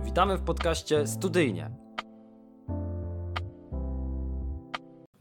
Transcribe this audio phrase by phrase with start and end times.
[0.00, 1.70] Witamy w podcaście Studyjnie.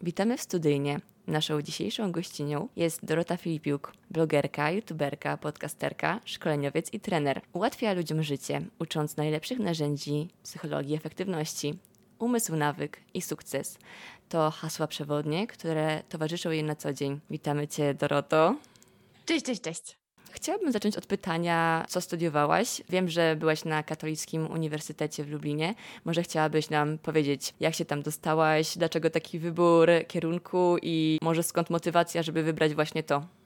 [0.02, 1.00] Witamy w Studyjnie.
[1.28, 7.42] Naszą dzisiejszą gościnią jest Dorota Filipiuk, blogerka, youtuberka, podcasterka, szkoleniowiec i trener.
[7.54, 11.80] Ułatwia ludziom życie, ucząc najlepszych narzędzi psychologii efektywności.
[12.20, 13.78] Umysł, nawyk i sukces
[14.30, 17.20] to hasła przewodnie, które towarzyszą jej na co dzień.
[17.30, 18.56] Witamy Cię, Doroto.
[19.26, 20.01] Cześć, cześć, cześć.
[20.32, 22.82] Chciałabym zacząć od pytania, co studiowałaś.
[22.90, 25.76] Wiem, że byłaś na Katolickim Uniwersytecie w Lublinie.
[26.06, 31.70] Może chciałabyś nam powiedzieć, jak się tam dostałaś, dlaczego taki wybór kierunku i może skąd
[31.70, 33.41] motywacja, żeby wybrać właśnie to?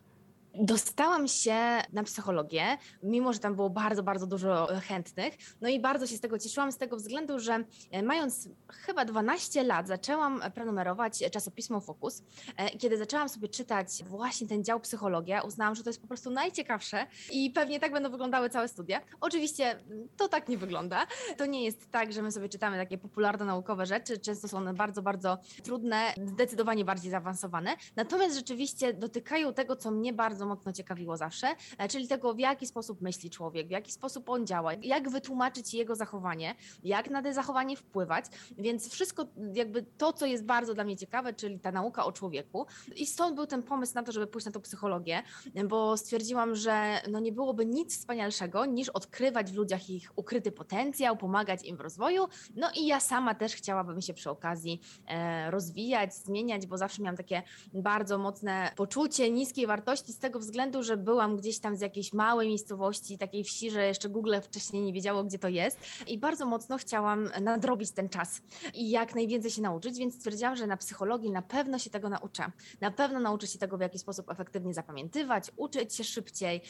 [0.60, 1.56] Dostałam się
[1.94, 5.34] na psychologię, mimo że tam było bardzo, bardzo dużo chętnych.
[5.62, 9.64] No i bardzo się z tego cieszyłam, z tego względu, że e, mając chyba 12
[9.64, 12.24] lat, zaczęłam prenumerować czasopismo Focus.
[12.58, 16.30] E, kiedy zaczęłam sobie czytać właśnie ten dział psychologia, uznałam, że to jest po prostu
[16.30, 19.02] najciekawsze i pewnie tak będą wyglądały całe studia.
[19.22, 19.80] Oczywiście
[20.18, 21.08] to tak nie wygląda.
[21.38, 24.18] To nie jest tak, że my sobie czytamy takie popularno-naukowe rzeczy.
[24.18, 27.76] Często są one bardzo, bardzo trudne, zdecydowanie bardziej zaawansowane.
[27.96, 32.40] Natomiast rzeczywiście dotykają tego, co mnie bardzo bardzo mocno ciekawiło zawsze, e, czyli tego, w
[32.40, 37.22] jaki sposób myśli człowiek, w jaki sposób on działa, jak wytłumaczyć jego zachowanie, jak na
[37.22, 38.26] te zachowanie wpływać.
[38.58, 42.66] Więc wszystko, jakby to, co jest bardzo dla mnie ciekawe, czyli ta nauka o człowieku.
[42.96, 45.24] I stąd był ten pomysł na to, żeby pójść na tą psychologię,
[45.68, 51.18] bo stwierdziłam, że no nie byłoby nic wspanialszego niż odkrywać w ludziach ich ukryty potencjał,
[51.18, 52.28] pomagać im w rozwoju.
[52.56, 57.18] No i ja sama też chciałabym się przy okazji e, rozwijać, zmieniać, bo zawsze miałam
[57.18, 61.82] takie bardzo mocne poczucie niskiej wartości z tego, tego względu, że byłam gdzieś tam z
[61.82, 66.18] jakiejś małej miejscowości, takiej wsi, że jeszcze Google wcześniej nie wiedziało, gdzie to jest i
[66.18, 68.42] bardzo mocno chciałam nadrobić ten czas
[68.74, 72.52] i jak najwięcej się nauczyć, więc stwierdziłam, że na psychologii na pewno się tego nauczę.
[72.82, 76.62] Na pewno nauczę się tego, w jaki sposób efektywnie zapamiętywać, uczyć się szybciej,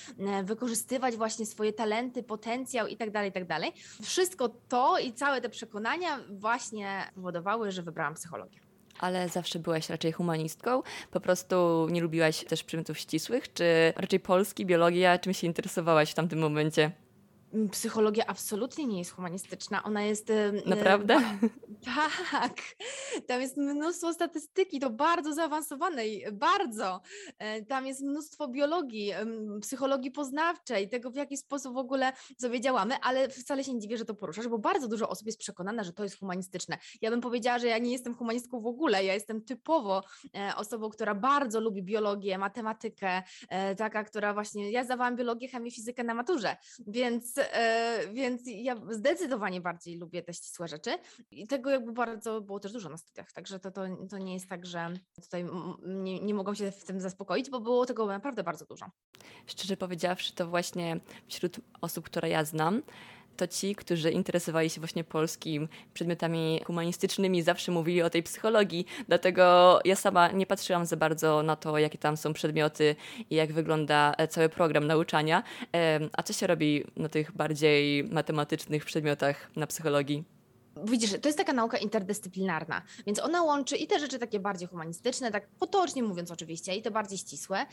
[0.44, 3.74] wykorzystywać właśnie swoje talenty, potencjał i tak dalej, i tak dalej.
[4.02, 8.65] Wszystko to i całe te przekonania właśnie powodowały, że wybrałam psychologię
[9.00, 10.84] ale zawsze byłaś raczej humanistką?
[11.12, 13.54] Po prostu nie lubiłaś też przedmiotów ścisłych?
[13.54, 15.18] Czy raczej polski, biologia?
[15.18, 16.92] Czym się interesowałaś w tamtym momencie?
[17.72, 19.84] Psychologia absolutnie nie jest humanistyczna.
[19.84, 20.32] Ona jest.
[20.66, 21.22] Naprawdę?
[22.32, 22.54] tak.
[23.28, 27.02] Tam jest mnóstwo statystyki, to bardzo zaawansowanej, bardzo.
[27.40, 29.14] E, tam jest mnóstwo biologii,
[29.62, 33.98] psychologii poznawczej, tego w jaki sposób w ogóle sobie działamy, ale wcale się nie dziwię,
[33.98, 36.78] że to poruszasz, bo bardzo dużo osób jest przekonana, że to jest humanistyczne.
[37.02, 39.06] Ja bym powiedziała, że ja nie jestem humanistką w ogóle.
[39.06, 40.04] Ja jestem typowo
[40.36, 44.72] e, osobą, która bardzo lubi biologię, matematykę, e, taka, która właśnie.
[44.72, 47.40] Ja zdawałam biologię, chemię, fizykę na maturze, więc
[48.14, 50.98] więc ja zdecydowanie bardziej lubię te ścisłe rzeczy
[51.32, 54.50] i tego jakby bardzo było też dużo na studiach, także to, to, to nie jest
[54.50, 55.46] tak, że tutaj
[55.86, 58.86] nie, nie mogą się w tym zaspokoić, bo było tego naprawdę bardzo dużo.
[59.46, 62.82] Szczerze powiedziawszy, to właśnie wśród osób, które ja znam,
[63.38, 68.86] to ci, którzy interesowali się właśnie polskim przedmiotami humanistycznymi, zawsze mówili o tej psychologii.
[69.08, 72.96] Dlatego ja sama nie patrzyłam za bardzo na to, jakie tam są przedmioty
[73.30, 75.44] i jak wygląda e, cały program nauczania.
[76.14, 80.35] A co się robi na tych bardziej matematycznych przedmiotach na psychologii?
[80.84, 85.32] Widzisz, to jest taka nauka interdyscyplinarna, więc ona łączy i te rzeczy takie bardziej humanistyczne,
[85.32, 87.66] tak potocznie mówiąc oczywiście, i te bardziej ścisłe.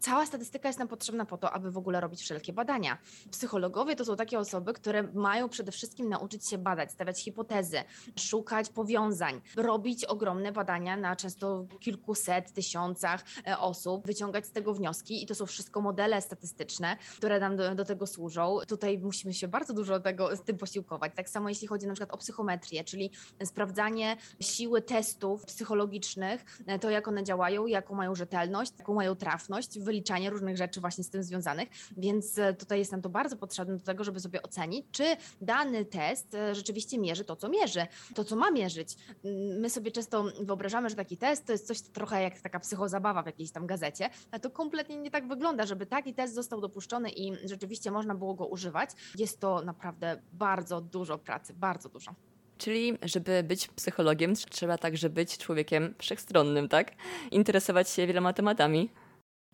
[0.00, 2.98] Cała statystyka jest nam potrzebna po to, aby w ogóle robić wszelkie badania.
[3.30, 7.82] Psychologowie to są takie osoby, które mają przede wszystkim nauczyć się badać, stawiać hipotezy,
[8.16, 15.22] szukać powiązań, robić ogromne badania na często kilkuset, tysiącach e, osób, wyciągać z tego wnioski
[15.22, 18.58] i to są wszystko modele statystyczne, które nam do, do tego służą.
[18.68, 21.12] Tutaj musimy się bardzo dużo tego, z tym posiłkować.
[21.14, 23.10] Tak samo jeśli chodzi na przykład o psychometrię, psychometrię, czyli
[23.44, 29.78] sprawdzanie siły testów psychologicznych, e, to jak one działają, jaką mają rzetelność, jaką mają trafność,
[29.78, 33.76] wyliczanie różnych rzeczy właśnie z tym związanych, więc e, tutaj jest nam to bardzo potrzebne
[33.76, 35.04] do tego, żeby sobie ocenić, czy
[35.40, 38.96] dany test e, rzeczywiście mierzy to, co mierzy, to, co ma mierzyć.
[39.24, 43.22] Mm, my sobie często wyobrażamy, że taki test to jest coś trochę jak taka psychozabawa
[43.22, 47.10] w jakiejś tam gazecie, a to kompletnie nie tak wygląda, żeby taki test został dopuszczony
[47.10, 48.90] i rzeczywiście można było go używać.
[49.18, 52.14] Jest to naprawdę bardzo dużo pracy, bardzo dużo.
[52.58, 56.92] Czyli, żeby być psychologiem, trzeba także być człowiekiem wszechstronnym, tak?
[57.30, 58.90] Interesować się wieloma tematami.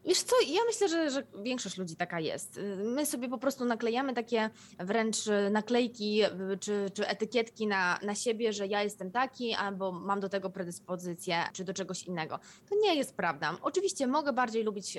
[0.07, 2.61] Wiesz co, ja myślę, że, że większość ludzi taka jest.
[2.85, 5.17] My sobie po prostu naklejamy takie wręcz
[5.51, 6.21] naklejki
[6.61, 11.37] czy, czy etykietki na, na siebie, że ja jestem taki, albo mam do tego predyspozycję,
[11.53, 12.39] czy do czegoś innego.
[12.69, 13.57] To nie jest prawda.
[13.63, 14.99] Oczywiście mogę bardziej lubić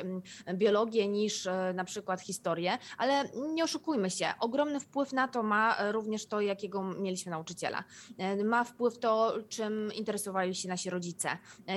[0.53, 4.33] biologię niż e, na przykład historię, ale nie oszukujmy się.
[4.39, 7.83] Ogromny wpływ na to ma również to, jakiego mieliśmy nauczyciela.
[8.45, 11.29] Ma wpływ to, czym interesowali się nasi rodzice,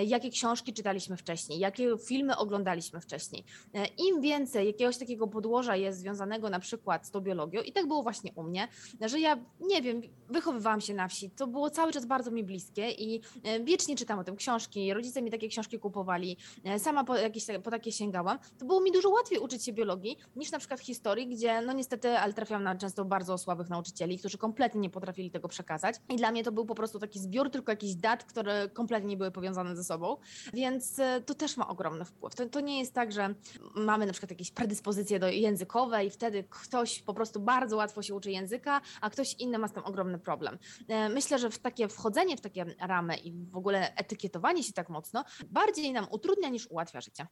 [0.07, 3.45] jakie książki czytaliśmy wcześniej, jakie filmy oglądaliśmy wcześniej wcześniej.
[3.75, 7.87] E, Im więcej jakiegoś takiego podłoża jest związanego na przykład z tą biologią, i tak
[7.87, 8.69] było właśnie u mnie,
[9.01, 12.91] że ja nie wiem, wychowywałam się na wsi, to było cały czas bardzo mi bliskie
[12.91, 17.17] i e, wiecznie czytam o tym książki, rodzice mi takie książki kupowali, e, sama po,
[17.17, 20.81] jakieś, po takie sięgałam, to było mi dużo łatwiej uczyć się biologii niż na przykład
[20.81, 25.31] historii, gdzie no niestety, ale trafiałam na często bardzo słabych nauczycieli, którzy kompletnie nie potrafili
[25.31, 28.69] tego przekazać i dla mnie to był po prostu taki zbiór tylko jakichś dat, które
[28.69, 30.17] kompletnie nie były powiązane ze sobą,
[30.53, 32.35] więc to też ma ogromny wpływ.
[32.35, 33.35] To, to nie jest tak, że
[33.75, 38.15] mamy na przykład jakieś predyspozycje do językowe i wtedy ktoś po prostu bardzo łatwo się
[38.15, 40.59] uczy języka, a ktoś inny ma z tym ogromny problem.
[40.89, 44.89] E, myślę, że w takie wchodzenie w takie ramy i w ogóle etykietowanie się tak
[44.89, 47.27] mocno bardziej nam utrudnia niż ułatwia życie.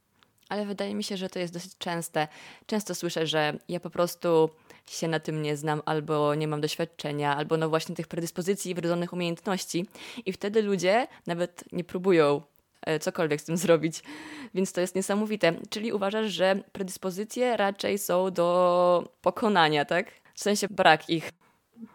[0.49, 2.27] Ale wydaje mi się, że to jest dosyć częste.
[2.65, 4.49] Często słyszę, że ja po prostu
[4.85, 8.75] się na tym nie znam, albo nie mam doświadczenia, albo no właśnie tych predyspozycji i
[8.75, 9.85] wrodzonych umiejętności.
[10.25, 12.41] I wtedy ludzie nawet nie próbują
[13.01, 14.03] cokolwiek z tym zrobić.
[14.53, 15.53] Więc to jest niesamowite.
[15.69, 20.11] Czyli uważasz, że predyspozycje raczej są do pokonania, tak?
[20.33, 21.31] W sensie brak ich.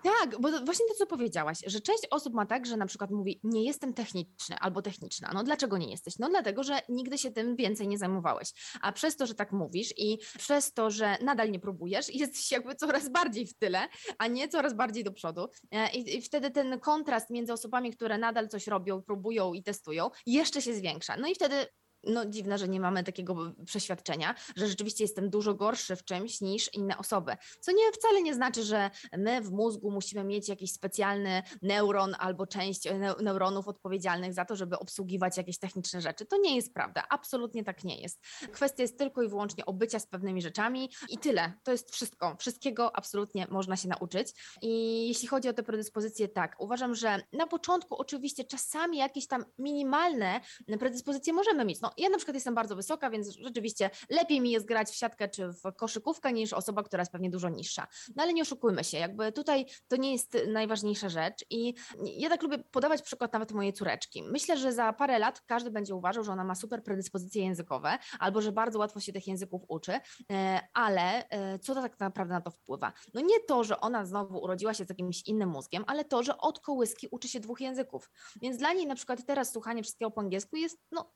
[0.02, 3.40] Tak, bo właśnie to, co powiedziałaś, że część osób ma tak, że na przykład mówi,
[3.44, 5.30] nie jestem techniczny albo techniczna.
[5.34, 6.18] No dlaczego nie jesteś?
[6.18, 8.52] No dlatego, że nigdy się tym więcej nie zajmowałeś.
[8.80, 12.74] A przez to, że tak mówisz i przez to, że nadal nie próbujesz, jesteś jakby
[12.74, 13.88] coraz bardziej w tyle,
[14.18, 15.48] a nie coraz bardziej do przodu.
[15.70, 20.10] E, I, i wtedy ten kontrast między osobami, które nadal coś robią, próbują i testują,
[20.26, 21.16] jeszcze się zwiększa.
[21.16, 21.66] No i wtedy
[22.04, 26.74] no dziwne, że nie mamy takiego przeświadczenia, że rzeczywiście jestem dużo gorszy w czymś niż
[26.74, 27.36] inne osoby.
[27.60, 32.46] Co nie wcale nie znaczy, że my w mózgu musimy mieć jakiś specjalny neuron albo
[32.46, 32.88] część
[33.22, 36.26] neuronów odpowiedzialnych za to, żeby obsługiwać jakieś techniczne rzeczy.
[36.26, 37.04] To nie jest prawda.
[37.08, 38.20] Absolutnie tak nie jest.
[38.52, 41.52] Kwestia jest tylko i wyłącznie obycia z pewnymi rzeczami i tyle.
[41.62, 42.36] To jest wszystko.
[42.38, 44.28] Wszystkiego absolutnie można się nauczyć.
[44.62, 49.44] I jeśli chodzi o te predyspozycje, tak, uważam, że na początku oczywiście czasami jakieś tam
[49.58, 50.40] minimalne
[50.78, 51.80] predyspozycje możemy mieć.
[51.80, 55.28] No ja na przykład jestem bardzo wysoka, więc rzeczywiście lepiej mi jest grać w siatkę
[55.28, 57.86] czy w koszykówkę niż osoba, która jest pewnie dużo niższa.
[58.16, 61.74] No ale nie oszukujmy się, jakby tutaj to nie jest najważniejsza rzecz i
[62.04, 64.22] ja tak lubię podawać przykład nawet mojej córeczki.
[64.22, 68.42] Myślę, że za parę lat każdy będzie uważał, że ona ma super predyspozycje językowe albo
[68.42, 69.92] że bardzo łatwo się tych języków uczy,
[70.32, 72.92] e, ale e, co to tak naprawdę na to wpływa?
[73.14, 76.38] No nie to, że ona znowu urodziła się z jakimś innym mózgiem, ale to, że
[76.38, 78.10] od kołyski uczy się dwóch języków.
[78.42, 81.12] Więc dla niej na przykład teraz słuchanie wszystkiego po angielsku jest no,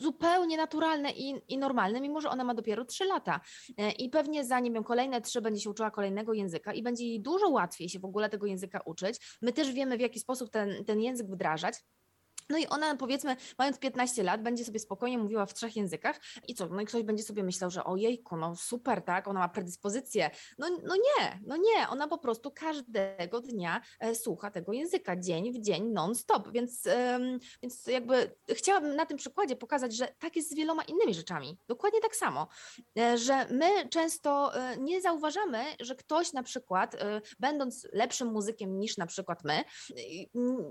[0.00, 3.40] zupełnie zupełnie naturalne i, i normalne, mimo że ona ma dopiero 3 lata.
[3.78, 7.04] E, I pewnie za, nie wiem, kolejne 3 będzie się uczyła kolejnego języka i będzie
[7.04, 9.36] jej dużo łatwiej się w ogóle tego języka uczyć.
[9.42, 11.74] My też wiemy, w jaki sposób ten, ten język wdrażać.
[12.50, 16.54] No i ona powiedzmy, mając 15 lat, będzie sobie spokojnie mówiła w trzech językach i
[16.54, 16.66] co?
[16.66, 20.30] No i ktoś będzie sobie myślał, że ojejku, no super, tak, ona ma predyspozycję.
[20.58, 25.52] No, no nie, no nie, ona po prostu każdego dnia e, słucha tego języka, dzień
[25.52, 26.84] w dzień, non-stop, więc,
[27.62, 31.58] więc jakby chciałabym na tym przykładzie pokazać, że tak jest z wieloma innymi rzeczami.
[31.68, 32.48] Dokładnie tak samo,
[32.98, 36.96] e, że my często e, nie zauważamy, że ktoś na przykład,
[37.38, 39.64] będąc lepszym muzykiem niż na przykład my,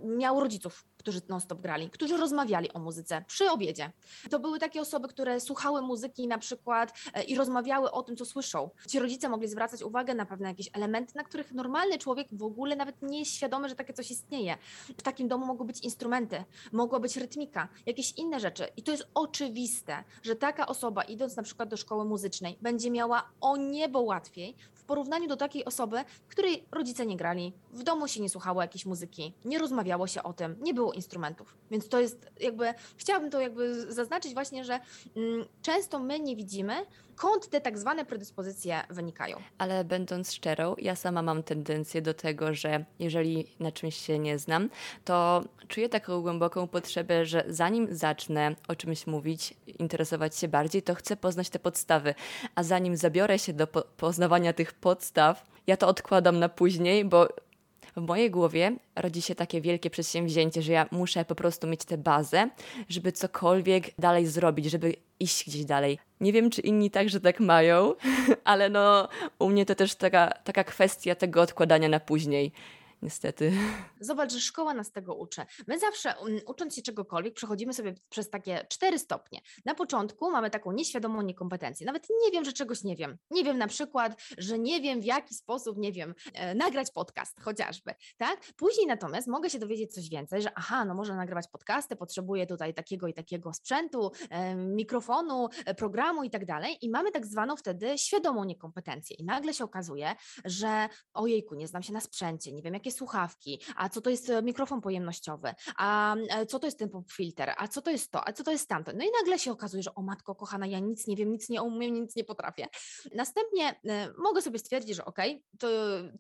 [0.04, 3.92] miał rodziców, którzy non-stop grali, którzy rozmawiali o muzyce przy obiedzie.
[4.30, 8.26] To były takie osoby, które słuchały muzyki na przykład e, i rozmawiały o tym, co
[8.26, 8.70] słyszą.
[8.88, 12.76] Ci rodzice mogli zwracać uwagę na pewne jakieś elementy, na których normalny człowiek w ogóle
[12.76, 14.58] nawet nie jest świadomy, że takie coś istnieje.
[14.98, 18.68] W takim domu mogły być instrumenty, mogła być rytmika, jakieś inne rzeczy.
[18.78, 23.30] I to jest oczywiste, że taka osoba, idąc na przykład do szkoły muzycznej, będzie miała
[23.42, 24.56] o niebo łatwiej
[24.90, 25.98] porównaniu do takiej osoby,
[26.28, 30.34] której rodzice nie grali, w domu się nie słuchało jakiejś muzyki, nie rozmawiało się o
[30.34, 31.58] tym, nie było instrumentów.
[31.72, 34.80] Więc to jest jakby, chciałabym to jakby zaznaczyć właśnie, że
[35.16, 36.86] mm, często my nie widzimy,
[37.20, 39.38] skąd te tak zwane predyspozycje wynikają.
[39.58, 44.40] Ale będąc szczerą, ja sama mam tendencję do tego, że jeżeli na czymś się nie
[44.40, 44.70] znam,
[45.06, 50.96] to czuję taką głęboką potrzebę, że zanim zacznę o czymś mówić, interesować się bardziej, to
[50.96, 52.16] chcę poznać te podstawy.
[52.56, 57.28] A zanim zabiorę się do po poznawania tych podstaw, ja to odkładam na później, bo
[57.96, 61.98] w mojej głowie rodzi się takie wielkie przedsięwzięcie, że ja muszę po prostu mieć tę
[61.98, 62.50] bazę,
[62.90, 66.00] żeby cokolwiek dalej zrobić, żeby iść gdzieś dalej.
[66.22, 67.94] Nie wiem, czy inni także tak mają,
[68.44, 69.08] ale no
[69.40, 72.52] u mnie to też taka, taka kwestia tego odkładania na później
[73.02, 73.52] niestety.
[74.00, 75.42] Zobacz, że szkoła nas tego uczy.
[75.68, 79.42] My zawsze, um, ucząc się czegokolwiek, przechodzimy sobie przez takie cztery stopnie.
[79.66, 81.86] Na początku mamy taką nieświadomą niekompetencję.
[81.86, 83.18] Nawet nie wiem, że czegoś nie wiem.
[83.32, 87.42] Nie wiem na przykład, że nie wiem, w jaki sposób, nie wiem, e, nagrać podcast
[87.42, 88.40] chociażby, tak?
[88.58, 92.74] Później natomiast mogę się dowiedzieć coś więcej, że aha, no można nagrywać podcasty, potrzebuję tutaj
[92.74, 96.78] takiego i takiego sprzętu, e, mikrofonu, e, programu i tak dalej.
[96.82, 99.16] I mamy tak zwaną wtedy świadomą niekompetencję.
[99.16, 100.16] I nagle się okazuje,
[100.46, 104.10] że ojejku, nie znam się na sprzęcie, nie wiem, jakie takie słuchawki, a co to
[104.10, 108.12] jest e, mikrofon pojemnościowy, a e, co to jest ten filter, a co to jest
[108.12, 108.92] to, a co to jest tamto.
[108.96, 111.62] No i nagle się okazuje, że o matko kochana, ja nic nie wiem, nic nie
[111.62, 112.68] umiem, nic nie potrafię.
[113.16, 113.80] Następnie
[114.18, 115.68] mogę sobie stwierdzić, że okej, okay, to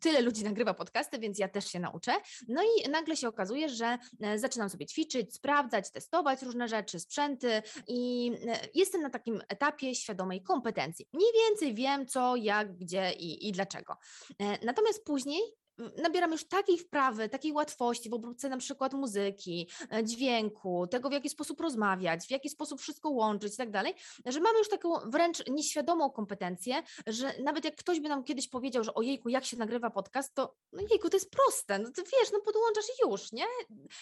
[0.01, 2.11] tyle ludzi nagrywa podcasty, więc ja też się nauczę.
[2.47, 3.97] No i nagle się okazuje, że
[4.35, 8.31] zaczynam sobie ćwiczyć, sprawdzać, testować różne rzeczy, sprzęty i
[8.73, 11.07] jestem na takim etapie świadomej kompetencji.
[11.13, 13.97] Mniej więcej wiem co, jak, gdzie i, i dlaczego.
[14.39, 15.41] E, natomiast później
[15.97, 21.11] nabieram już takiej wprawy, takiej łatwości w obróbce na przykład muzyki, e, dźwięku, tego w
[21.11, 23.93] jaki sposób rozmawiać, w jaki sposób wszystko łączyć i tak dalej,
[24.25, 28.83] że mamy już taką wręcz nieświadomą kompetencję, że nawet jak ktoś by nam kiedyś powiedział,
[28.83, 32.31] że ojejku, jak się nagrywa podcast, to no jejku, to jest proste, no to wiesz,
[32.33, 33.45] no podłączasz i już, nie?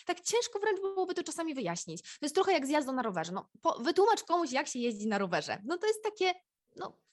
[0.06, 2.02] Tak ciężko wręcz byłoby to czasami wyjaśnić.
[2.02, 5.08] To jest trochę jak z jazdą na rowerze, no po, wytłumacz komuś, jak się jeździ
[5.08, 5.62] na rowerze.
[5.66, 6.34] No to jest takie,
[6.76, 7.07] no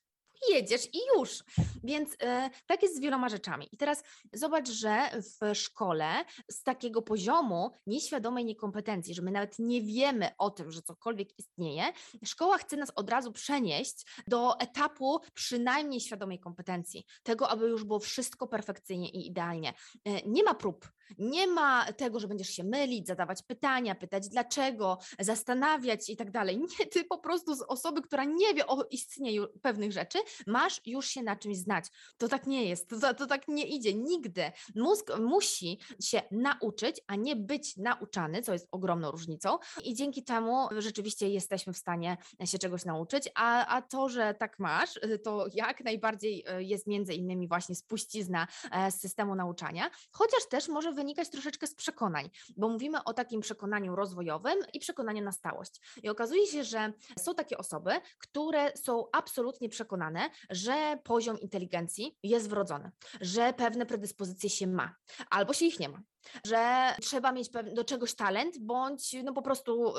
[0.50, 1.44] jedziesz i już.
[1.84, 3.68] Więc e, tak jest z wieloma rzeczami.
[3.72, 9.82] I teraz zobacz, że w szkole z takiego poziomu nieświadomej niekompetencji, że my nawet nie
[9.82, 11.84] wiemy o tym, że cokolwiek istnieje,
[12.24, 17.98] szkoła chce nas od razu przenieść do etapu przynajmniej świadomej kompetencji, tego, aby już było
[17.98, 19.74] wszystko perfekcyjnie i idealnie.
[20.04, 20.88] E, nie ma prób,
[21.18, 26.58] nie ma tego, że będziesz się mylić, zadawać pytania, pytać dlaczego, zastanawiać i tak dalej.
[26.58, 31.06] Nie, ty po prostu z osoby, która nie wie o istnieniu pewnych rzeczy, masz już
[31.06, 31.84] się na czymś znać.
[32.18, 34.52] To tak nie jest, to, to tak nie idzie nigdy.
[34.74, 40.68] Mózg musi się nauczyć, a nie być nauczany, co jest ogromną różnicą i dzięki temu
[40.78, 45.84] rzeczywiście jesteśmy w stanie się czegoś nauczyć, a, a to, że tak masz, to jak
[45.84, 51.30] najbardziej e, jest między innymi właśnie spuścizna e, z systemu nauczania, chociaż też może wynikać
[51.30, 55.80] troszeczkę z przekonań, bo mówimy o takim przekonaniu rozwojowym i przekonaniu na stałość.
[56.02, 62.48] I okazuje się, że są takie osoby, które są absolutnie przekonane, że poziom inteligencji jest
[62.48, 64.94] wrodzony, że pewne predyspozycje się ma,
[65.30, 66.02] albo się ich nie ma
[66.46, 69.94] że trzeba mieć do czegoś talent, bądź no po prostu,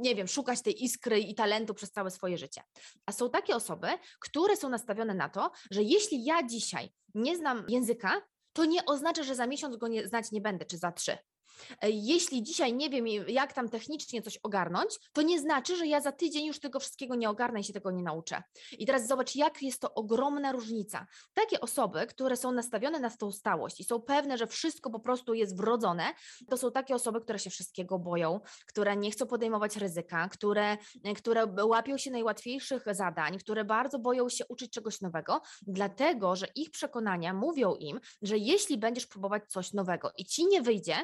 [0.00, 2.62] nie wiem, szukać tej iskry i talentu przez całe swoje życie.
[3.06, 3.88] A są takie osoby,
[4.20, 8.22] które są nastawione na to, że jeśli ja dzisiaj nie znam języka,
[8.58, 11.18] to nie oznacza, że za miesiąc go nie, znać nie będę, czy za trzy.
[11.82, 16.00] E, jeśli dzisiaj nie wiem, jak tam technicznie coś ogarnąć, to nie znaczy, że ja
[16.00, 18.42] za tydzień już tego wszystkiego nie ogarnę i się tego nie nauczę.
[18.78, 21.06] I teraz zobacz, jak jest to ogromna różnica.
[21.34, 25.34] Takie osoby, które są nastawione na tą stałość i są pewne, że wszystko po prostu
[25.34, 26.04] jest wrodzone,
[26.50, 30.76] to są takie osoby, które się wszystkiego boją, które nie chcą podejmować ryzyka, które,
[31.16, 36.70] które łapią się najłatwiejszych zadań, które bardzo boją się uczyć czegoś nowego, dlatego że ich
[36.70, 40.96] przekonania mówią im, że jeśli będziesz próbować coś nowego i ci nie wyjdzie,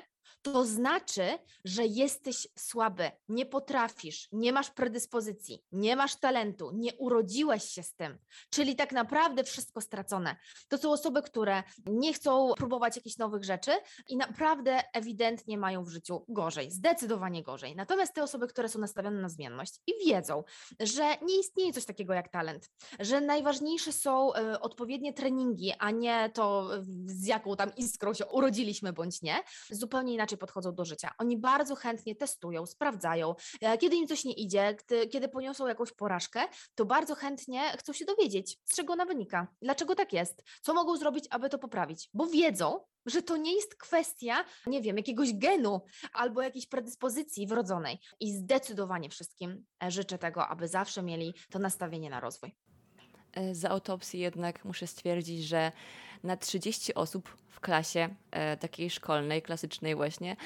[0.43, 7.65] to znaczy, że jesteś słaby, nie potrafisz, nie masz predyspozycji, nie masz talentu, nie urodziłeś
[7.65, 8.19] się z tym,
[8.51, 10.37] czyli tak naprawdę wszystko stracone.
[10.69, 13.71] To są osoby, które nie chcą próbować jakichś nowych rzeczy
[14.09, 17.77] i naprawdę ewidentnie mają w życiu gorzej, zdecydowanie gorzej.
[17.77, 20.45] Natomiast te osoby, które są nastawione na zmienność i wiedzą,
[20.81, 26.31] że nie istnieje coś takiego jak talent, że najważniejsze są y, odpowiednie treningi, a nie
[26.35, 26.71] to,
[27.07, 29.37] z jaką tam iskrą się urodziliśmy bądź nie,
[29.71, 31.11] zupełnie inaczej podchodzą do życia.
[31.19, 33.35] Oni bardzo chętnie testują, sprawdzają.
[33.61, 34.77] E, kiedy im coś nie idzie,
[35.11, 36.41] kiedy poniosą jakąś porażkę,
[36.75, 40.97] to bardzo chętnie chcą się dowiedzieć, z czego ona wynika, dlaczego tak jest, co mogą
[40.97, 45.81] zrobić, aby to poprawić, bo wiedzą, że to nie jest kwestia, nie wiem, jakiegoś genu
[46.13, 47.99] albo jakiejś predyspozycji wrodzonej.
[48.21, 52.55] I zdecydowanie wszystkim e, życzę tego, aby zawsze mieli to nastawienie na rozwój.
[53.33, 55.73] E, za autopsji jednak muszę stwierdzić, że
[56.25, 60.37] na 30 osób w klasie e, takiej szkolnej, klasycznej właśnie,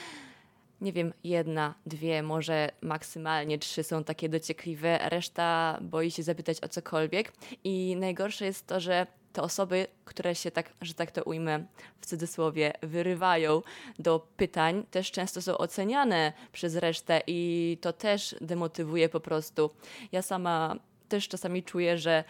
[0.80, 6.68] nie wiem, jedna, dwie, może maksymalnie trzy są takie dociekliwe, reszta boi się zapytać o
[6.68, 7.32] cokolwiek.
[7.64, 11.64] I najgorsze jest to, że te osoby, które się tak, że tak to ujmę
[12.00, 13.62] w cudzysłowie, wyrywają
[13.98, 19.70] do pytań, też często są oceniane przez resztę i to też demotywuje po prostu.
[20.12, 20.76] Ja sama
[21.08, 22.24] też czasami czuję, że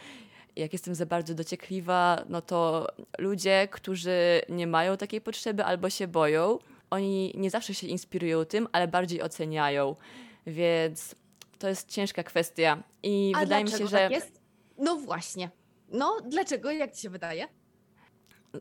[0.59, 2.87] jak jestem za bardzo dociekliwa, no to
[3.19, 6.59] ludzie, którzy nie mają takiej potrzeby albo się boją,
[6.91, 9.97] oni nie zawsze się inspirują tym, ale bardziej oceniają.
[10.47, 11.15] Więc
[11.59, 12.83] to jest ciężka kwestia.
[13.03, 13.99] I A wydaje mi się, że.
[13.99, 14.41] Tak jest?
[14.79, 15.51] No właśnie.
[15.89, 16.71] No, dlaczego?
[16.71, 17.49] Jak ci się wydaje?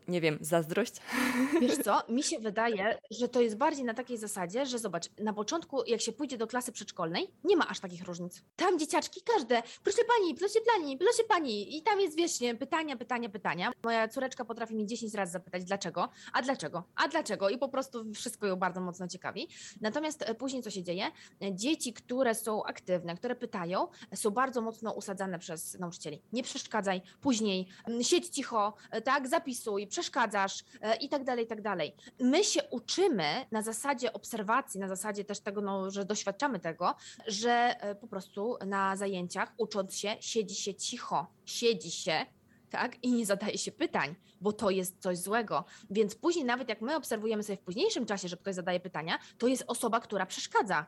[0.08, 0.94] Nie wiem, zazdrość?
[1.60, 5.32] Wiesz co, mi się wydaje, że to jest bardziej na takiej zasadzie, że zobacz, na
[5.32, 8.42] początku jak się pójdzie do klasy przedszkolnej, nie ma aż takich różnic.
[8.56, 13.28] Tam dzieciaczki każde, proszę pani, proszę pani, proszę pani i tam jest wiecznie pytania, pytania,
[13.28, 13.72] pytania.
[13.84, 18.12] Moja córeczka potrafi mi 10 razy zapytać dlaczego, a dlaczego, a dlaczego i po prostu
[18.14, 19.48] wszystko ją bardzo mocno ciekawi.
[19.80, 21.04] Natomiast e, później co się dzieje?
[21.42, 26.22] E, dzieci, które są aktywne, które pytają, są bardzo mocno usadzane przez nauczycieli.
[26.32, 27.68] Nie przeszkadzaj, później
[28.02, 31.94] siedź cicho, e, tak, zapisuj, przeszkadzasz e, i tak dalej, i tak dalej.
[32.20, 36.94] My się uczymy na zasadzie obserwacji, na zasadzie też tego, no, że doświadczamy tego,
[37.26, 42.26] że e, po prostu na zajęciach ucząc się, siedzi się cicho, siedzi się
[42.70, 43.04] tak?
[43.04, 45.64] I nie zadaje się pytań, bo to jest coś złego.
[45.90, 49.46] Więc później, nawet jak my obserwujemy sobie w późniejszym czasie, że ktoś zadaje pytania, to
[49.46, 50.86] jest osoba, która przeszkadza.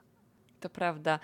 [0.61, 1.19] To prawda.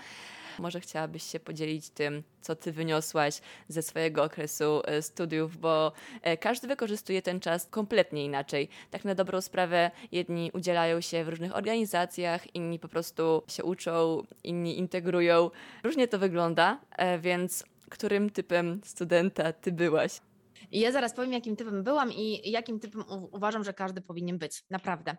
[0.59, 6.37] Może chciałabyś się podzielić tym, co ty wyniosłaś ze swojego okresu e, studiów, bo e,
[6.37, 8.69] każdy wykorzystuje ten czas kompletnie inaczej.
[8.91, 14.23] Tak na dobrą sprawę, jedni udzielają się w różnych organizacjach, inni po prostu się uczą,
[14.45, 15.51] inni integrują.
[15.85, 20.21] Różnie to wygląda, e, więc którym typem studenta ty byłaś?
[20.71, 24.65] Ja zaraz powiem, jakim typem byłam i jakim typem uważam, że każdy powinien być.
[24.71, 25.17] Naprawdę.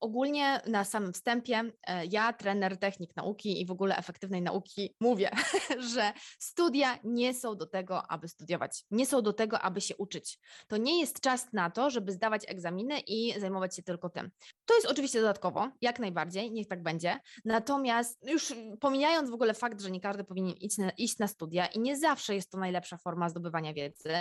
[0.00, 5.30] Ogólnie na samym wstępie e, ja, trener technik nauki i w ogóle efektywnej nauki, mówię,
[5.94, 8.84] że studia nie są do tego, aby studiować.
[8.90, 10.38] Nie są do tego, aby się uczyć.
[10.68, 14.30] To nie jest czas na to, żeby zdawać egzaminy i zajmować się tylko tym.
[14.66, 17.20] To jest oczywiście dodatkowo, jak najbardziej, niech tak będzie.
[17.44, 21.66] Natomiast już pomijając w ogóle fakt, że nie każdy powinien iść na, iść na studia
[21.66, 24.12] i nie zawsze jest to najlepsza forma zdobywania wiedzy,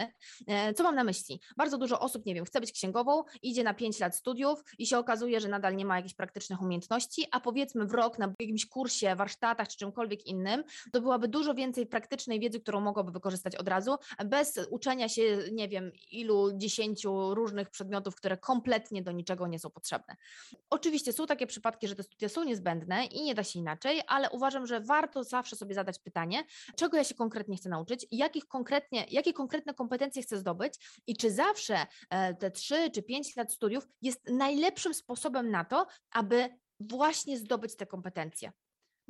[0.47, 1.39] e, co mam na myśli?
[1.57, 4.97] Bardzo dużo osób, nie wiem, chce być księgową, idzie na 5 lat studiów i się
[4.97, 9.15] okazuje, że nadal nie ma jakichś praktycznych umiejętności, a powiedzmy w rok na jakimś kursie,
[9.15, 13.95] warsztatach czy czymkolwiek innym, to byłaby dużo więcej praktycznej wiedzy, którą mogłaby wykorzystać od razu,
[14.25, 19.69] bez uczenia się, nie wiem, ilu dziesięciu różnych przedmiotów, które kompletnie do niczego nie są
[19.69, 20.15] potrzebne.
[20.69, 24.29] Oczywiście są takie przypadki, że te studia są niezbędne i nie da się inaczej, ale
[24.29, 26.43] uważam, że warto zawsze sobie zadać pytanie,
[26.75, 31.15] czego ja się konkretnie chcę nauczyć, jakich konkretnie, jakie konkretne kompetencje chcę zdobyć, zdobyć i
[31.15, 36.49] czy zawsze e, te 3 czy 5 lat studiów jest najlepszym sposobem na to, aby
[36.79, 38.51] właśnie zdobyć te kompetencje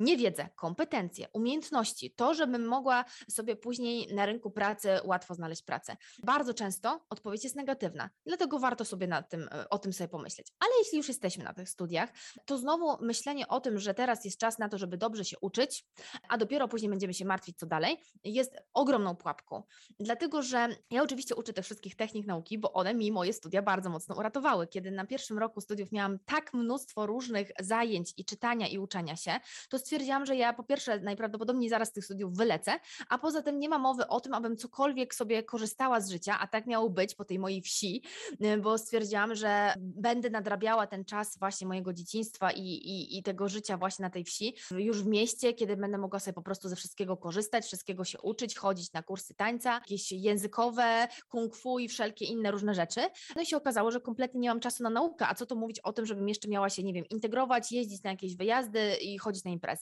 [0.00, 5.96] nie wiedzę, kompetencje, umiejętności, to, żebym mogła sobie później na rynku pracy łatwo znaleźć pracę.
[6.22, 10.46] Bardzo często odpowiedź jest negatywna, dlatego warto sobie na tym, e, o tym sobie pomyśleć.
[10.60, 12.10] Ale jeśli już jesteśmy na tych studiach,
[12.46, 15.84] to znowu myślenie o tym, że teraz jest czas na to, żeby dobrze się uczyć,
[16.28, 19.62] a dopiero później będziemy się martwić, co dalej, jest ogromną pułapką.
[19.98, 23.90] Dlatego, że ja oczywiście uczę tych wszystkich technik nauki, bo one mi moje studia bardzo
[23.90, 24.66] mocno uratowały.
[24.66, 29.40] Kiedy na pierwszym roku studiów miałam tak mnóstwo różnych zajęć i czytania i uczenia się,
[29.68, 29.89] to stwierdziłam,
[30.24, 32.72] że ja po pierwsze najprawdopodobniej zaraz z tych studiów wylecę,
[33.08, 36.46] a poza tym nie ma mowy o tym, abym cokolwiek sobie korzystała z życia, a
[36.46, 38.02] tak miało być po tej mojej wsi,
[38.44, 43.48] y, bo stwierdziłam, że będę nadrabiała ten czas właśnie mojego dzieciństwa i, i, i tego
[43.48, 46.76] życia właśnie na tej wsi, już w mieście, kiedy będę mogła sobie po prostu ze
[46.76, 52.24] wszystkiego korzystać, wszystkiego się uczyć, chodzić na kursy tańca, jakieś językowe, kung fu i wszelkie
[52.24, 53.00] inne różne rzeczy.
[53.36, 55.80] No i się okazało, że kompletnie nie mam czasu na naukę, a co to mówić
[55.80, 59.44] o tym, żebym jeszcze miała się, nie wiem, integrować, jeździć na jakieś wyjazdy i chodzić
[59.44, 59.79] na imprezy.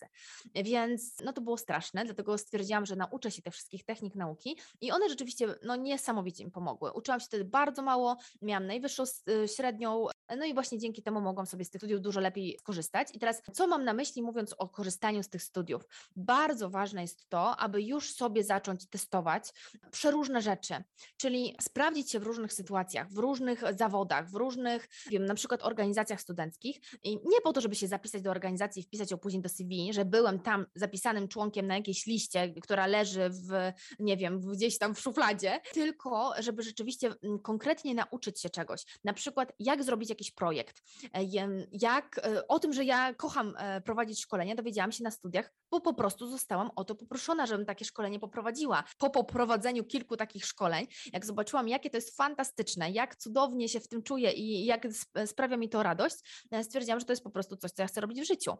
[0.54, 4.92] Więc no to było straszne, dlatego stwierdziłam, że nauczę się tych wszystkich technik nauki i
[4.92, 6.92] one rzeczywiście no niesamowicie mi pomogły.
[6.92, 10.06] Uczyłam się wtedy bardzo mało, miałam najwyższą y, średnią,
[10.36, 13.08] no i właśnie dzięki temu mogłam sobie z tych studiów dużo lepiej skorzystać.
[13.14, 15.82] I teraz co mam na myśli mówiąc o korzystaniu z tych studiów?
[16.16, 19.52] Bardzo ważne jest to, aby już sobie zacząć testować
[19.90, 20.74] przeróżne rzeczy,
[21.16, 26.20] czyli sprawdzić się w różnych sytuacjach, w różnych zawodach, w różnych, wiem, na przykład organizacjach
[26.20, 29.48] studenckich i nie po to, żeby się zapisać do organizacji i wpisać ją później do
[29.48, 34.78] CV, że byłem tam zapisanym członkiem na jakiejś liście, która leży w, nie wiem, gdzieś
[34.78, 38.84] tam w szufladzie, tylko żeby rzeczywiście mm, konkretnie nauczyć się czegoś.
[39.04, 40.82] Na przykład, jak zrobić jakiś projekt.
[41.12, 41.24] E,
[41.72, 45.80] jak e, o tym, że ja kocham e, prowadzić szkolenia, dowiedziałam się na studiach, bo
[45.80, 48.84] po prostu zostałam o to poproszona, żebym takie szkolenie poprowadziła.
[48.98, 53.88] Po poprowadzeniu kilku takich szkoleń, jak zobaczyłam, jakie to jest fantastyczne, jak cudownie się w
[53.88, 54.86] tym czuję i jak
[55.26, 56.16] sprawia mi to radość,
[56.62, 58.52] stwierdziłam, że to jest po prostu coś, co ja chcę robić w życiu.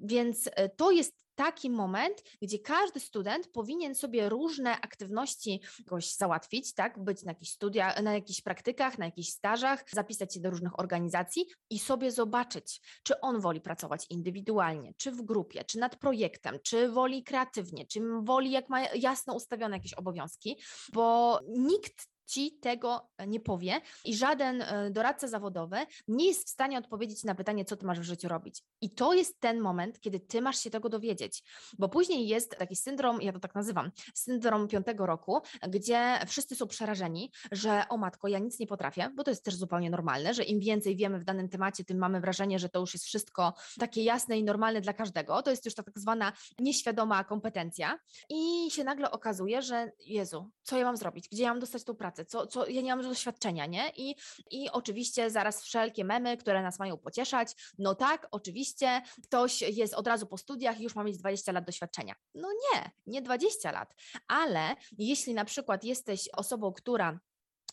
[0.00, 0.33] Więc
[0.76, 7.04] to jest taki moment, gdzie każdy student powinien sobie różne aktywności jakoś załatwić, tak?
[7.04, 11.46] Być na jakichś studiach, na jakichś praktykach, na jakichś stażach, zapisać się do różnych organizacji
[11.70, 16.88] i sobie zobaczyć, czy on woli pracować indywidualnie, czy w grupie, czy nad projektem, czy
[16.88, 20.58] woli kreatywnie, czy woli, jak ma jasno ustawione jakieś obowiązki,
[20.92, 25.76] bo nikt ci tego e, nie powie i żaden e, doradca zawodowy
[26.08, 28.62] nie jest w stanie odpowiedzieć na pytanie, co ty masz w życiu robić.
[28.84, 31.42] I to jest ten moment, kiedy ty masz się tego dowiedzieć,
[31.78, 36.66] bo później jest taki syndrom, ja to tak nazywam, syndrom piątego roku, gdzie wszyscy są
[36.66, 40.42] przerażeni, że o matko, ja nic nie potrafię, bo to jest też zupełnie normalne, że
[40.44, 44.02] im więcej wiemy w danym temacie, tym mamy wrażenie, że to już jest wszystko takie
[44.02, 45.42] jasne i normalne dla każdego.
[45.42, 47.98] To jest już ta tak zwana nieświadoma kompetencja
[48.30, 51.28] i się nagle okazuje, że Jezu, co ja mam zrobić?
[51.28, 52.24] Gdzie ja mam dostać tą pracę?
[52.24, 53.90] co, co ja nie mam doświadczenia, nie?
[53.96, 54.16] I,
[54.50, 58.73] I oczywiście zaraz wszelkie memy, które nas mają pocieszać, no tak, oczywiście,
[59.22, 62.14] ktoś jest od razu po studiach i już ma mieć 20 lat doświadczenia.
[62.34, 63.94] No nie, nie 20 lat,
[64.28, 67.20] ale jeśli na przykład jesteś osobą, która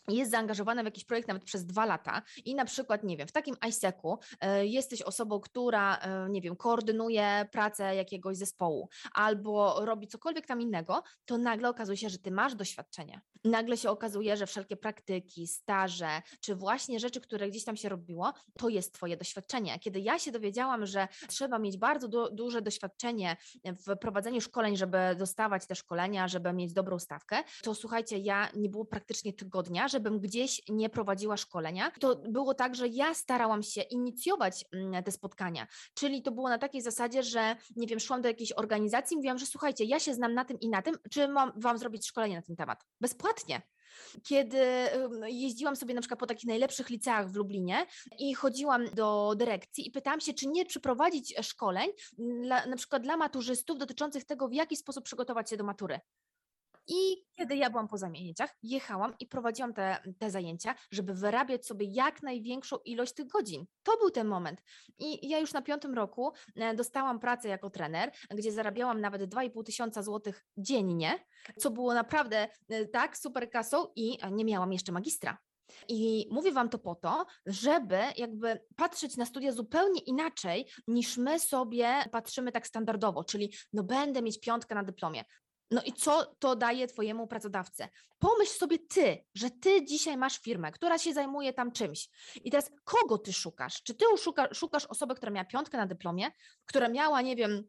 [0.08, 3.32] jest zaangażowana w jakiś projekt nawet przez dwa lata i na przykład, nie wiem, w
[3.32, 4.18] takim ISEC-u
[4.60, 10.60] y, jesteś osobą, która, y, nie wiem, koordynuje pracę jakiegoś zespołu albo robi cokolwiek tam
[10.60, 13.20] innego, to nagle okazuje się, że ty masz doświadczenie.
[13.44, 18.32] Nagle się okazuje, że wszelkie praktyki, staże, czy właśnie rzeczy, które gdzieś tam się robiło,
[18.58, 19.78] to jest twoje doświadczenie.
[19.78, 24.98] Kiedy ja się dowiedziałam, że trzeba mieć bardzo du duże doświadczenie w prowadzeniu szkoleń, żeby
[25.18, 30.20] dostawać te szkolenia, żeby mieć dobrą stawkę, to słuchajcie, ja nie było praktycznie tygodnia, żebym
[30.20, 31.90] gdzieś nie prowadziła szkolenia.
[32.00, 36.58] To było tak, że ja starałam się inicjować mm, te spotkania, czyli to było na
[36.58, 40.34] takiej zasadzie, że nie wiem, szłam do jakiejś organizacji mówiłam, że słuchajcie, ja się znam
[40.34, 42.84] na tym i na tym, czy mam wam zrobić szkolenie na ten temat?
[43.00, 43.62] Bezpłatnie
[44.22, 44.58] kiedy
[45.26, 47.86] jeździłam sobie na przykład po takich najlepszych liceach w Lublinie
[48.18, 53.16] i chodziłam do dyrekcji i pytałam się, czy nie przeprowadzić szkoleń dla, na przykład dla
[53.16, 56.00] maturzystów dotyczących tego, w jaki sposób przygotować się do matury.
[56.86, 61.86] I kiedy ja byłam po zajęciach, jechałam i prowadziłam te, te zajęcia, żeby wyrabiać sobie
[61.90, 63.66] jak największą ilość tych godzin.
[63.82, 64.62] To był ten moment.
[64.98, 69.64] I ja już na piątym roku e, dostałam pracę jako trener, gdzie zarabiałam nawet 2,5
[69.64, 71.24] tysiąca złotych dziennie,
[71.58, 75.38] co było naprawdę e, tak super kasą i nie miałam jeszcze magistra.
[75.88, 81.40] I mówię Wam to po to, żeby jakby patrzeć na studia zupełnie inaczej niż my
[81.40, 85.24] sobie patrzymy tak standardowo, czyli no będę mieć piątkę na dyplomie.
[85.72, 87.88] No i co to daje Twojemu pracodawcy?
[88.18, 92.08] Pomyśl sobie Ty, że Ty dzisiaj masz firmę, która się zajmuje tam czymś.
[92.44, 93.82] I teraz kogo Ty szukasz?
[93.82, 96.30] Czy Ty szuka, szukasz osoby, która miała piątkę na dyplomie,
[96.64, 97.64] która miała, nie wiem,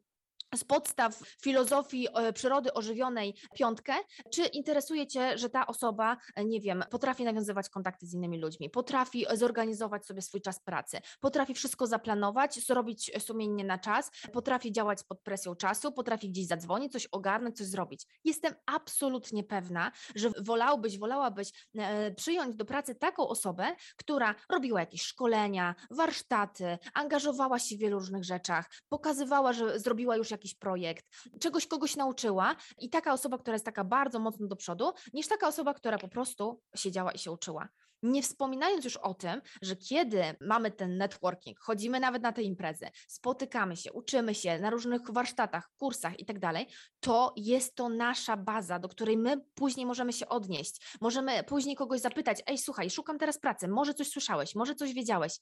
[0.56, 3.94] z podstaw filozofii e, przyrody ożywionej piątkę,
[4.34, 8.70] czy interesuje Cię, że ta osoba, e, nie wiem, potrafi nawiązywać kontakty z innymi ludźmi,
[8.70, 15.04] potrafi zorganizować sobie swój czas pracy, potrafi wszystko zaplanować, zrobić sumiennie na czas, potrafi działać
[15.04, 18.06] pod presją czasu, potrafi gdzieś zadzwonić, coś ogarnąć, coś zrobić.
[18.24, 25.02] Jestem absolutnie pewna, że wolałbyś, wolałabyś e, przyjąć do pracy taką osobę, która robiła jakieś
[25.02, 31.06] szkolenia, warsztaty, angażowała się w wielu różnych rzeczach, pokazywała, że zrobiła już jakieś jakiś projekt,
[31.40, 35.48] czegoś kogoś nauczyła i taka osoba, która jest taka bardzo mocno do przodu, niż taka
[35.48, 37.70] osoba, która po prostu siedziała i się uczyła.
[38.04, 42.90] Nie wspominając już o tym, że kiedy mamy ten networking, chodzimy nawet na te imprezy,
[43.08, 46.68] spotykamy się, uczymy się na różnych warsztatach, kursach i tak dalej,
[47.00, 50.98] to jest to nasza baza, do której my później możemy się odnieść.
[51.02, 55.40] Możemy później kogoś zapytać: Ej, słuchaj, szukam teraz pracy, może coś słyszałeś, może coś wiedziałeś.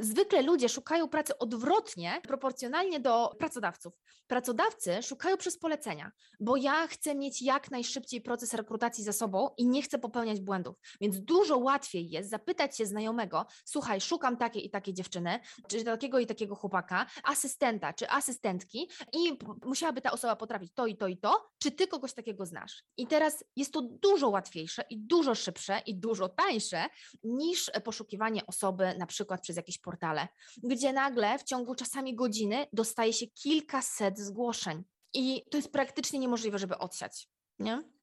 [0.00, 3.94] Zwykle ludzie szukają pracy odwrotnie, proporcjonalnie do pracodawców.
[4.26, 9.66] Pracodawcy szukają przez polecenia, bo ja chcę mieć jak najszybciej proces rekrutacji za sobą i
[9.66, 10.76] nie chcę popełniać błędów.
[11.00, 16.18] Więc dużo łatwiej jest zapytać się znajomego, słuchaj, szukam takiej i takiej dziewczyny, czy takiego
[16.18, 21.16] i takiego chłopaka, asystenta czy asystentki i musiałaby ta osoba potrafić to i to i
[21.16, 22.84] to, czy ty kogoś takiego znasz?
[22.96, 26.86] I teraz jest to dużo łatwiejsze i dużo szybsze i dużo tańsze
[27.22, 30.28] niż poszukiwanie osoby na przykład przez jakieś portale,
[30.62, 34.84] gdzie nagle w ciągu czasami godziny dostaje się kilkaset zgłoszeń.
[35.14, 37.28] I to jest praktycznie niemożliwe, żeby odsiać.
[37.58, 37.97] Nie?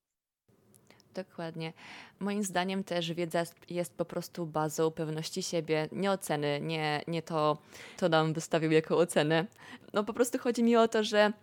[1.15, 1.73] Dokładnie.
[2.19, 7.57] Moim zdaniem też wiedza jest po prostu bazą pewności siebie, nie oceny, nie, nie to,
[7.97, 9.45] co nam wystawił jako ocenę.
[9.93, 11.33] No po prostu chodzi mi o to, że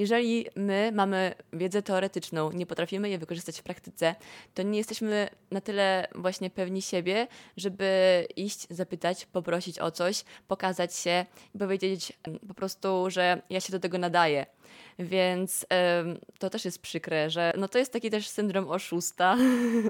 [0.00, 4.14] jeżeli my mamy wiedzę teoretyczną, nie potrafimy jej wykorzystać w praktyce,
[4.54, 10.96] to nie jesteśmy na tyle właśnie pewni siebie, żeby iść, zapytać, poprosić o coś, pokazać
[10.96, 11.26] się
[11.58, 12.12] powiedzieć
[12.48, 14.46] po prostu, że ja się do tego nadaję.
[14.98, 15.66] Więc
[16.38, 19.36] to też jest przykre, że no to jest taki też syndrom oszusta.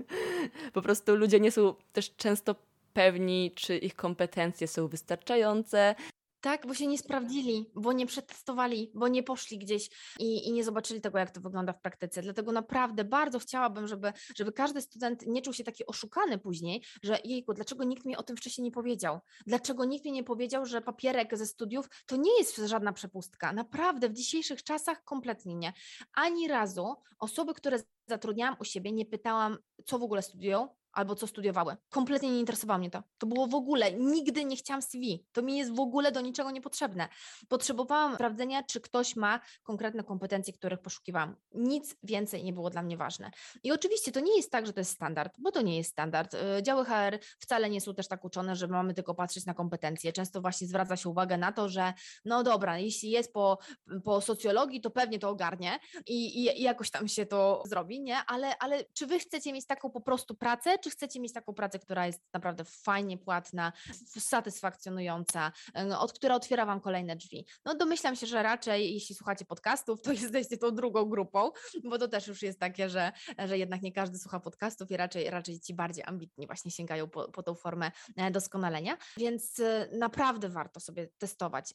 [0.72, 2.54] po prostu ludzie nie są też często
[2.92, 5.94] pewni, czy ich kompetencje są wystarczające,
[6.40, 10.64] tak, bo się nie sprawdzili, bo nie przetestowali, bo nie poszli gdzieś i, i, nie
[10.64, 12.22] zobaczyli tego, jak to wygląda w praktyce.
[12.22, 17.18] Dlatego naprawdę bardzo chciałabym, żeby, żeby każdy student nie czuł się taki oszukany później, że
[17.24, 19.20] jejku, dlaczego nikt mi o tym wcześniej nie powiedział?
[19.46, 23.52] Dlaczego nikt mi nie powiedział, że papierek ze studiów to nie jest żadna przepustka?
[23.52, 25.72] Naprawdę w dzisiejszych czasach kompletnie nie.
[26.14, 31.26] Ani razu osoby, które zatrudniałam u siebie, nie pytałam, co w ogóle studiują, albo co
[31.26, 31.76] studiowały.
[31.90, 33.02] Kompletnie nie interesowało mnie to.
[33.18, 35.26] To było w ogóle, nigdy nie chciałam CV.
[35.32, 37.08] To mi jest w ogóle do niczego niepotrzebne.
[37.48, 41.36] Potrzebowałam sprawdzenia, czy ktoś ma konkretne kompetencje, których poszukiwałam.
[41.54, 43.30] Nic więcej nie było dla mnie ważne.
[43.62, 46.34] I oczywiście to nie jest tak, że to jest standard, bo to nie jest standard.
[46.34, 50.12] Y, działy HR wcale nie są też tak uczone, że mamy tylko patrzeć na kompetencje.
[50.12, 53.58] Często właśnie zwraca się uwagę na to, że no dobra, jeśli jest po,
[54.04, 58.16] po socjologii, to pewnie to ogarnie i, i, i jakoś tam się to zrobi, nie?
[58.26, 61.78] Ale, ale czy wy chcecie mieć taką po prostu pracę, czy chcecie mieć taką pracę,
[61.78, 63.72] która jest naprawdę fajnie płatna,
[64.18, 65.52] satysfakcjonująca,
[65.98, 67.46] od która otwiera Wam kolejne drzwi?
[67.64, 71.50] No domyślam się, że raczej jeśli słuchacie podcastów, to jesteście tą drugą grupą,
[71.84, 75.30] bo to też już jest takie, że, że jednak nie każdy słucha podcastów i raczej,
[75.30, 80.48] raczej ci bardziej ambitni właśnie sięgają po, po tą formę e, doskonalenia, więc e, naprawdę
[80.48, 81.74] warto sobie testować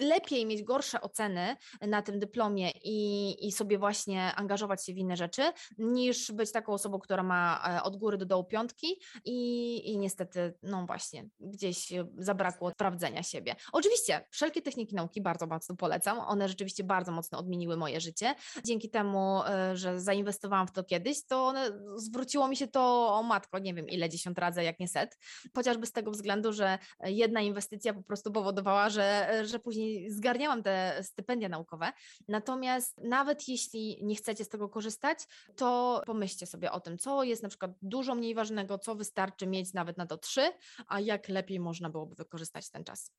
[0.00, 5.16] lepiej mieć gorsze oceny na tym dyplomie i, i sobie właśnie angażować się w inne
[5.16, 5.42] rzeczy,
[5.78, 10.54] niż być taką osobą, która ma e, od góry do dołu piątki i, i niestety,
[10.62, 13.56] no właśnie, gdzieś zabrakło sprawdzenia siebie.
[13.72, 16.18] Oczywiście, wszelkie techniki nauki bardzo mocno polecam.
[16.20, 18.34] One rzeczywiście bardzo mocno odmieniły moje życie.
[18.64, 23.22] Dzięki temu, e, że zainwestowałam w to kiedyś, to one, zwróciło mi się to o
[23.22, 25.18] matko, nie wiem ile dziesiąt razy, jak nie set.
[25.54, 30.62] Chociażby z tego względu, że jedna inwestycja po prostu powodowała, że, że później później zgarniałam
[30.62, 31.92] te stypendia naukowe.
[32.28, 35.18] Natomiast nawet jeśli nie chcecie z tego korzystać,
[35.56, 39.72] to pomyślcie sobie o tym, co jest na przykład dużo mniej ważnego, co wystarczy mieć
[39.74, 40.52] nawet na to trzy,
[40.86, 43.10] a jak lepiej można byłoby wykorzystać ten czas.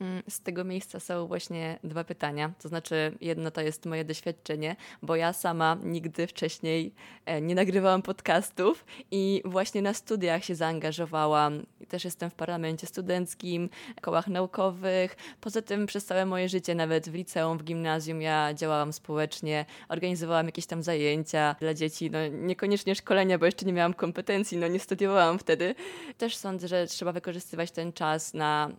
[0.00, 2.52] Mm, z tego miejsca są właśnie dwa pytania.
[2.62, 6.94] To znaczy, jedno to jest moje doświadczenie, bo ja sama nigdy wcześniej
[7.26, 11.66] e, nie nagrywałam podcastów i właśnie na studiach się zaangażowałam.
[11.88, 15.16] Też jestem w parlamencie studenckim, kołach naukowych.
[15.40, 20.46] Poza tym przez całe moje życie, nawet w liceum, w gimnazjum, ja działałam społecznie, organizowałam
[20.46, 22.10] jakieś tam zajęcia dla dzieci.
[22.10, 25.74] No, niekoniecznie szkolenia, bo jeszcze nie miałam kompetencji, no nie studiowałam wtedy.
[26.18, 28.70] Też sądzę, że trzeba wykorzystywać ten czas na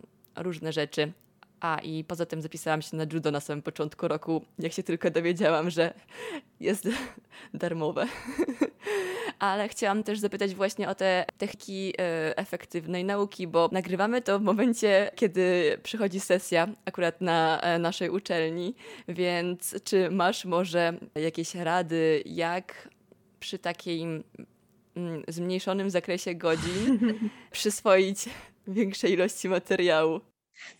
[0.43, 1.11] różne rzeczy.
[1.59, 5.11] A i poza tym zapisałam się na judo na samym początku roku, jak się tylko
[5.11, 5.93] dowiedziałam, że
[6.59, 6.87] jest
[7.53, 8.07] darmowe.
[9.39, 14.41] Ale chciałam też zapytać właśnie o te techniki e, efektywnej nauki, bo nagrywamy to w
[14.41, 18.75] momencie, kiedy przychodzi sesja akurat na e, naszej uczelni,
[19.07, 22.89] więc czy masz może jakieś rady, jak
[23.39, 24.23] przy takim
[24.95, 26.99] mm, zmniejszonym zakresie godzin
[27.51, 28.29] przyswoić
[28.67, 30.28] większej ilości materiału?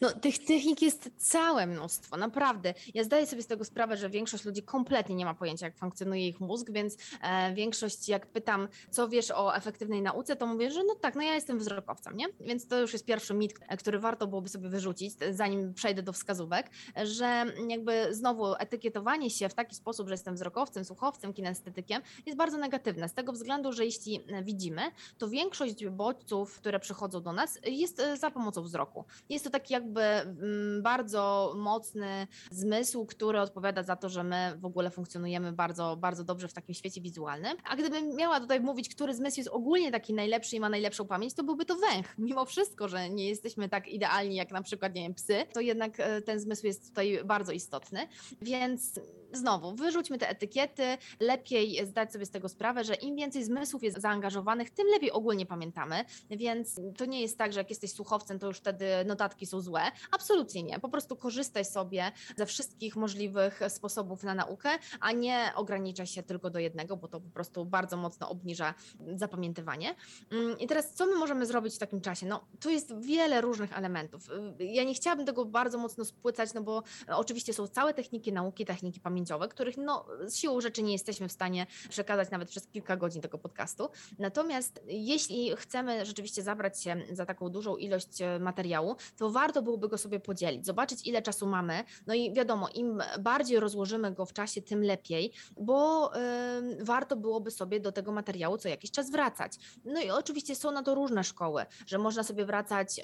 [0.02, 2.74] No, tych technik jest całe mnóstwo, naprawdę.
[2.94, 6.28] Ja zdaję sobie z tego sprawę, że większość ludzi kompletnie nie ma pojęcia, jak funkcjonuje
[6.28, 10.84] ich mózg, więc e, większość, jak pytam, co wiesz o efektywnej nauce, to mówię, że
[10.84, 12.26] no tak, no ja jestem wzrokowcem, nie?
[12.40, 16.70] Więc to już jest pierwszy mit, który warto byłoby sobie wyrzucić, zanim przejdę do wskazówek,
[17.04, 22.58] że jakby znowu etykietowanie się w taki sposób, że jestem wzrokowcem, słuchowcem, kinestetykiem, jest bardzo
[22.58, 24.82] negatywne, z tego względu, że jeśli widzimy,
[25.18, 29.06] to większość bodźców, które przychodzą do nas, jest e, za pomocą wzroku.
[29.30, 34.54] Jest to taki taki jakby mm, bardzo mocny zmysł, który odpowiada za to, że my
[34.58, 37.58] w ogóle funkcjonujemy bardzo, bardzo dobrze w takim świecie wizualnym.
[37.70, 41.34] A gdybym miała tutaj mówić, który zmysł jest ogólnie taki najlepszy i ma najlepszą pamięć,
[41.34, 42.18] to byłby to węch.
[42.18, 46.00] Mimo wszystko, że nie jesteśmy tak idealni jak na przykład, nie wiem, psy, to jednak
[46.00, 48.08] e, ten zmysł jest tutaj bardzo istotny.
[48.42, 49.00] Więc
[49.34, 50.84] znowu, wyrzućmy te etykiety,
[51.20, 55.46] lepiej zdać sobie z tego sprawę, że im więcej zmysłów jest zaangażowanych, tym lepiej ogólnie
[55.46, 59.59] pamiętamy, więc to nie jest tak, że jak jesteś słuchowcem, to już wtedy notatki są
[59.62, 59.82] złe.
[60.12, 60.80] Absolutnie nie.
[60.80, 64.70] Po prostu korzystaj sobie ze wszystkich możliwych sposobów na naukę,
[65.00, 68.74] a nie ograniczaj się tylko do jednego, bo to po prostu bardzo mocno obniża
[69.16, 69.96] zapamiętywanie.
[70.32, 72.26] Mm, I teraz, co my możemy zrobić w takim czasie?
[72.26, 74.28] No, tu jest wiele różnych elementów.
[74.60, 79.00] Ja nie chciałabym tego bardzo mocno spłycać, no bo oczywiście są całe techniki nauki, techniki
[79.00, 83.22] pamięciowe, których no, z siłą rzeczy nie jesteśmy w stanie przekazać nawet przez kilka godzin
[83.22, 83.90] tego podcastu.
[84.20, 89.88] Natomiast jeśli chcemy rzeczywiście zabrać się za taką dużą ilość e, materiału, to warto byłoby
[89.90, 91.84] go sobie podzielić, zobaczyć ile czasu mamy.
[92.08, 97.52] No i wiadomo, im bardziej rozłożymy go w czasie, tym lepiej, bo y, warto byłoby
[97.52, 99.52] sobie do tego materiału co jakiś czas wracać.
[99.86, 103.04] No i oczywiście są na to różne szkoły, że można sobie wracać y,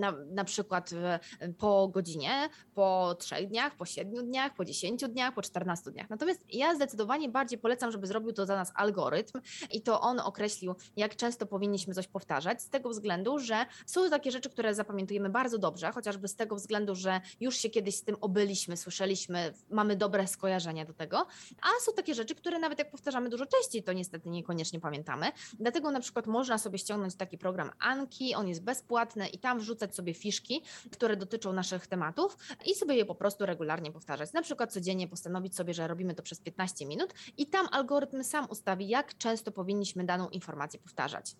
[0.00, 5.34] na, na przykład y, po godzinie, po trzech dniach, po siedmiu dniach, po dziesięciu dniach,
[5.34, 6.10] po czternastu dniach.
[6.10, 9.40] Natomiast ja zdecydowanie bardziej polecam, żeby zrobił to za nas algorytm
[9.72, 14.30] i to on określił, jak często powinniśmy coś powtarzać, z tego względu, że są takie
[14.30, 18.16] rzeczy, które zapamiętujemy bardzo dobrze, chociażby z tego względu, że już się kiedyś z tym
[18.20, 21.26] obyliśmy, słyszeliśmy, mamy dobre skojarzenia do tego,
[21.62, 25.26] a są takie rzeczy, które nawet jak powtarzamy dużo częściej, to niestety niekoniecznie pamiętamy.
[25.58, 29.96] Dlatego na przykład można sobie ściągnąć taki program Anki, on jest bezpłatny i tam wrzucać
[29.96, 34.32] sobie fiszki, które dotyczą naszych tematów i sobie je po prostu regularnie powtarzać.
[34.32, 38.46] Na przykład codziennie postanowić sobie, że robimy to przez 15 minut i tam algorytm sam
[38.50, 41.36] ustawi, jak często powinniśmy daną informację powtarzać.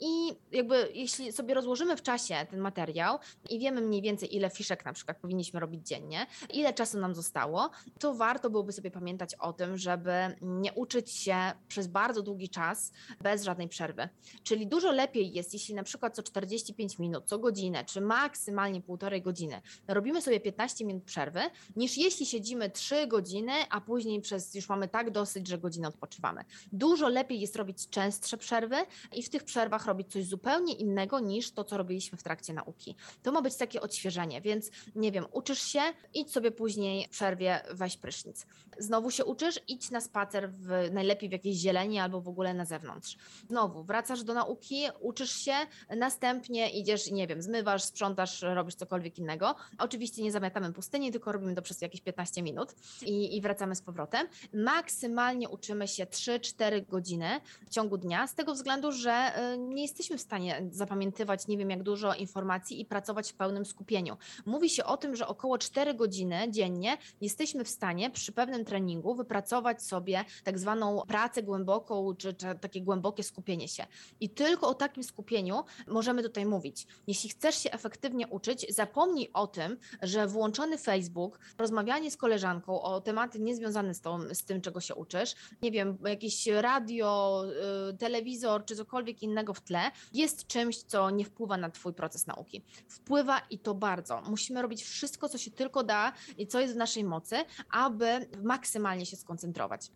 [0.00, 3.18] I jakby jeśli sobie rozłożymy w czasie ten materiał
[3.50, 7.70] i wiemy mniej więcej, ile fiszek na przykład powinniśmy robić dziennie, ile czasu nam zostało,
[7.98, 11.36] to warto byłoby sobie pamiętać o tym, żeby nie uczyć się
[11.68, 14.08] przez bardzo długi czas bez żadnej przerwy.
[14.42, 19.22] Czyli dużo lepiej jest, jeśli na przykład co 45 minut, co godzinę, czy maksymalnie półtorej
[19.22, 21.40] godziny robimy sobie 15 minut przerwy,
[21.76, 26.44] niż jeśli siedzimy 3 godziny a później przez już mamy tak dosyć, że godzinę odpoczywamy.
[26.72, 28.76] Dużo lepiej jest robić częstsze przerwy
[29.12, 32.96] i w tych przerwach robić coś zupełnie innego niż to, co robiliśmy w trakcie nauki.
[33.22, 35.80] To ma być takie odświeżenie, więc nie wiem, uczysz się,
[36.14, 38.46] idź sobie później w przerwie, weź prysznic.
[38.78, 42.64] Znowu się uczysz, idź na spacer w, najlepiej w jakiejś zieleni albo w ogóle na
[42.64, 43.16] zewnątrz.
[43.48, 45.54] Znowu wracasz do nauki, uczysz się,
[45.96, 49.54] następnie idziesz, nie wiem, zmywasz, sprzątasz, robisz cokolwiek innego.
[49.78, 52.74] Oczywiście nie zamiatamy pustyni, tylko robimy to przez jakieś 15 minut
[53.06, 54.26] i, i wracamy z powrotem.
[54.54, 60.18] Maksymalnie uczymy się 3-4 godziny w ciągu dnia, z tego względu, że y, nie jesteśmy
[60.18, 64.16] w stanie zapamiętywać nie wiem jak dużo informacji i pracować w pełnym skupieniu.
[64.46, 69.14] Mówi się o tym, że około 4 godziny dziennie jesteśmy w stanie przy pewnym treningu
[69.14, 73.86] wypracować sobie tak zwaną pracę głęboką, czy, czy takie głębokie skupienie się.
[74.20, 76.86] I tylko o takim skupieniu możemy tutaj mówić.
[77.06, 83.00] Jeśli chcesz się efektywnie uczyć, zapomnij o tym, że włączony Facebook, rozmawianie z koleżanką o
[83.00, 87.42] tematy niezwiązane z, tą, z tym, czego się uczysz, nie wiem, jakieś radio,
[87.90, 89.80] y, telewizor czy cokolwiek innego w tle,
[90.12, 92.62] jest czymś, co nie wpływa na Twój proces nauki.
[92.88, 94.22] Wpływa i to bardzo.
[94.28, 97.36] Musimy robić wszystko, co się tylko da i co jest w naszej mocy,
[97.70, 99.90] aby maksymalnie się skoncentrować.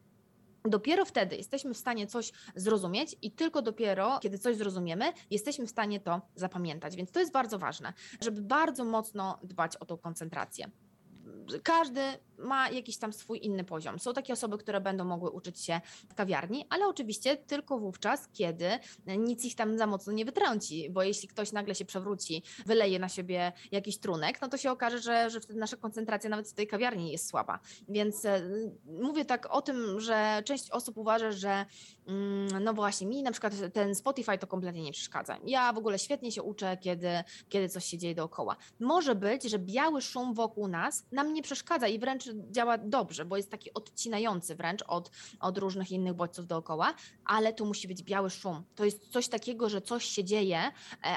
[0.68, 5.70] Dopiero wtedy jesteśmy w stanie coś zrozumieć i tylko dopiero, kiedy coś zrozumiemy, jesteśmy w
[5.70, 6.96] stanie to zapamiętać.
[6.96, 10.70] Więc to jest bardzo ważne, żeby bardzo mocno dbać o tą koncentrację
[11.62, 12.00] każdy
[12.38, 13.98] ma jakiś tam swój inny poziom.
[13.98, 18.70] Są takie osoby, które będą mogły uczyć się w kawiarni, ale oczywiście tylko wówczas, kiedy
[19.18, 23.08] nic ich tam za mocno nie wytrąci, bo jeśli ktoś nagle się przewróci, wyleje na
[23.08, 26.66] siebie jakiś trunek, no to się okaże, że, że wtedy nasza koncentracja nawet w tej
[26.66, 27.58] kawiarni jest słaba.
[27.88, 28.42] Więc e,
[29.02, 31.66] mówię tak o tym, że część osób uważa, że
[32.06, 35.38] mm, no właśnie, mi na przykład ten Spotify to kompletnie nie przeszkadza.
[35.44, 37.08] Ja w ogóle świetnie się uczę, kiedy,
[37.48, 38.56] kiedy coś się dzieje dookoła.
[38.80, 43.36] Może być, że biały szum wokół nas nam nie przeszkadza i wręcz działa dobrze, bo
[43.36, 46.94] jest taki odcinający wręcz od, od różnych innych bodźców dookoła,
[47.24, 48.62] ale tu musi być biały szum.
[48.74, 50.72] To jest coś takiego, że coś się dzieje, e,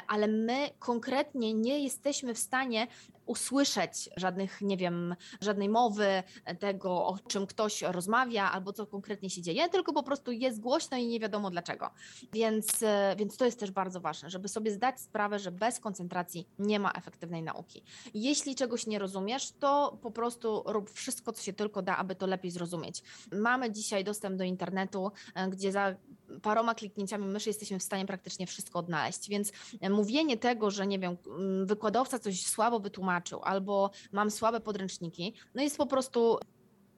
[0.08, 2.88] ale my konkretnie nie jesteśmy w stanie
[3.30, 6.24] usłyszeć żadnych, nie wiem, żadnej mowy
[6.60, 10.98] tego, o czym ktoś rozmawia albo co konkretnie się dzieje, tylko po prostu jest głośno
[10.98, 11.90] i nie wiadomo dlaczego.
[12.34, 16.48] Więc, e, więc to jest też bardzo ważne, żeby sobie zdać sprawę, że bez koncentracji
[16.60, 17.84] nie ma efektywnej nauki.
[18.14, 22.28] Jeśli czegoś nie rozumiesz, to po prostu rób wszystko, co się tylko da, aby to
[22.28, 23.04] lepiej zrozumieć.
[23.32, 25.96] Mamy dzisiaj dostęp do internetu, e, gdzie za
[26.42, 29.30] paroma kliknięciami myszy jesteśmy w stanie praktycznie wszystko odnaleźć.
[29.30, 31.18] Więc e, mówienie tego, że nie wiem,
[31.66, 36.40] wykładowca coś słabo wytłumaczył albo mam słabe podręczniki, no jest po prostu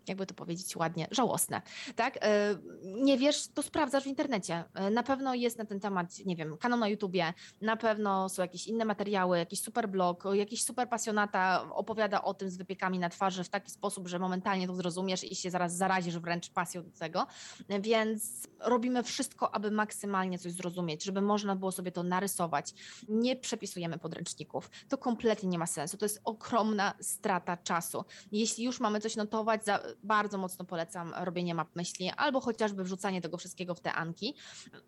[0.08, 1.62] jakby to powiedzieć ładnie, żałosne,
[1.96, 2.18] tak?
[2.22, 4.64] E, nie wiesz, to sprawdzasz w internecie.
[4.74, 8.42] E, na pewno jest na ten temat, nie wiem, kanał na YouTubie, na pewno są
[8.42, 13.10] jakieś inne materiały, jakiś super blog, jakiś super pasjonata opowiada o tym z wypiekami na
[13.10, 16.92] twarzy w taki sposób, że momentalnie to zrozumiesz i się zaraz zarazisz wręcz pasją do
[16.92, 17.28] tego.
[17.80, 22.74] Więc robimy wszystko, aby maksymalnie coś zrozumieć, żeby można było sobie to narysować.
[23.10, 24.70] Nie przepisujemy podręczników.
[24.90, 25.98] To kompletnie nie ma sensu.
[25.98, 28.06] To jest ogromna strata czasu.
[28.32, 33.22] Jeśli już mamy coś notować, za, bardzo mocno polecam robienie map myśli albo chociażby wrzucanie
[33.22, 34.36] tego wszystkiego w te anki.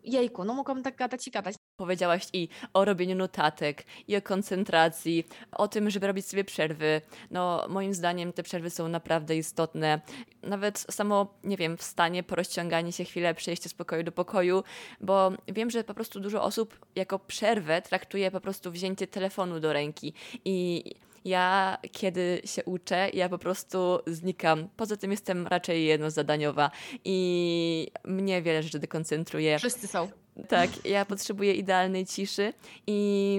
[0.04, 1.54] Jejku, no mogłabym tak gadać i gadać.
[1.76, 7.00] Powiedziałaś i o robieniu notatek, i o koncentracji, o tym, żeby robić sobie przerwy.
[7.30, 10.00] No, moim zdaniem te przerwy są naprawdę istotne.
[10.42, 14.64] Nawet samo, nie wiem, wstanie, porozciąganie się chwilę, przejście z pokoju do pokoju,
[15.00, 19.72] bo wiem, że po prostu dużo osób jako przerwę traktuje po prostu wzięcie telefonu do
[19.72, 20.84] ręki i
[21.24, 24.68] ja, kiedy się uczę, ja po prostu znikam.
[24.76, 26.70] Poza tym jestem raczej jednozadaniowa
[27.04, 29.58] i mnie wiele rzeczy dekoncentruje.
[29.58, 30.08] Wszyscy są.
[30.48, 32.52] Tak, ja potrzebuję idealnej ciszy
[32.86, 33.38] i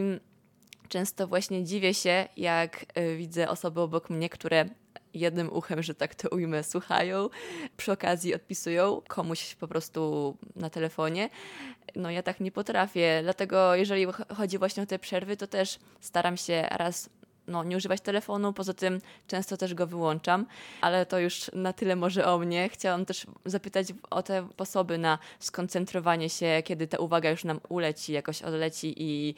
[0.89, 4.69] często właśnie dziwię się, jak y, widzę osoby obok mnie, które
[5.13, 7.29] jednym uchem, że tak to ujmę, słuchają,
[7.77, 11.29] przy okazji odpisują komuś po prostu na telefonie.
[11.95, 14.05] No ja tak nie potrafię, dlatego jeżeli
[14.37, 17.09] chodzi właśnie o te przerwy, to też staram się raz
[17.47, 20.45] no, nie używać telefonu, poza tym często też go wyłączam,
[20.81, 22.69] ale to już na tyle może o mnie.
[22.69, 28.13] Chciałam też zapytać o te sposoby na skoncentrowanie się, kiedy ta uwaga już nam uleci,
[28.13, 29.35] jakoś odleci i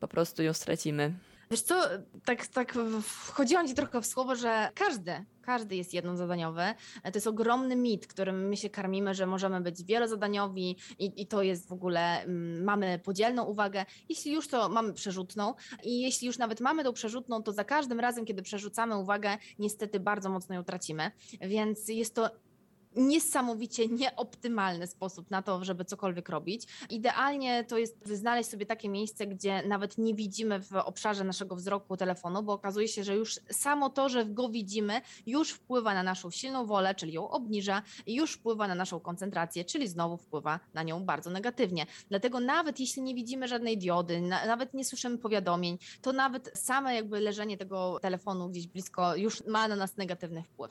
[0.00, 1.12] po prostu ją stracimy.
[1.50, 1.82] Wiesz co,
[2.24, 6.62] tak, tak wchodziłam ci trochę w słowo, że każdy, każdy jest jednozadaniowy.
[7.02, 11.42] To jest ogromny mit, którym my się karmimy, że możemy być wielozadaniowi i, i to
[11.42, 13.84] jest w ogóle, mm, mamy podzielną uwagę.
[14.08, 18.00] Jeśli już to mamy przerzutną i jeśli już nawet mamy tą przerzutną, to za każdym
[18.00, 21.10] razem, kiedy przerzucamy uwagę, niestety bardzo mocno ją tracimy.
[21.40, 22.30] Więc jest to
[22.96, 26.66] niesamowicie nieoptymalny sposób na to, żeby cokolwiek robić.
[26.90, 31.96] Idealnie to jest znaleźć sobie takie miejsce, gdzie nawet nie widzimy w obszarze naszego wzroku
[31.96, 36.30] telefonu, bo okazuje się, że już samo to, że go widzimy, już wpływa na naszą
[36.30, 40.82] silną wolę, czyli ją obniża i już wpływa na naszą koncentrację, czyli znowu wpływa na
[40.82, 41.86] nią bardzo negatywnie.
[42.08, 46.94] Dlatego nawet jeśli nie widzimy żadnej diody, na, nawet nie słyszymy powiadomień, to nawet same
[46.94, 50.70] jakby leżenie tego telefonu gdzieś blisko już ma na nas negatywny wpływ.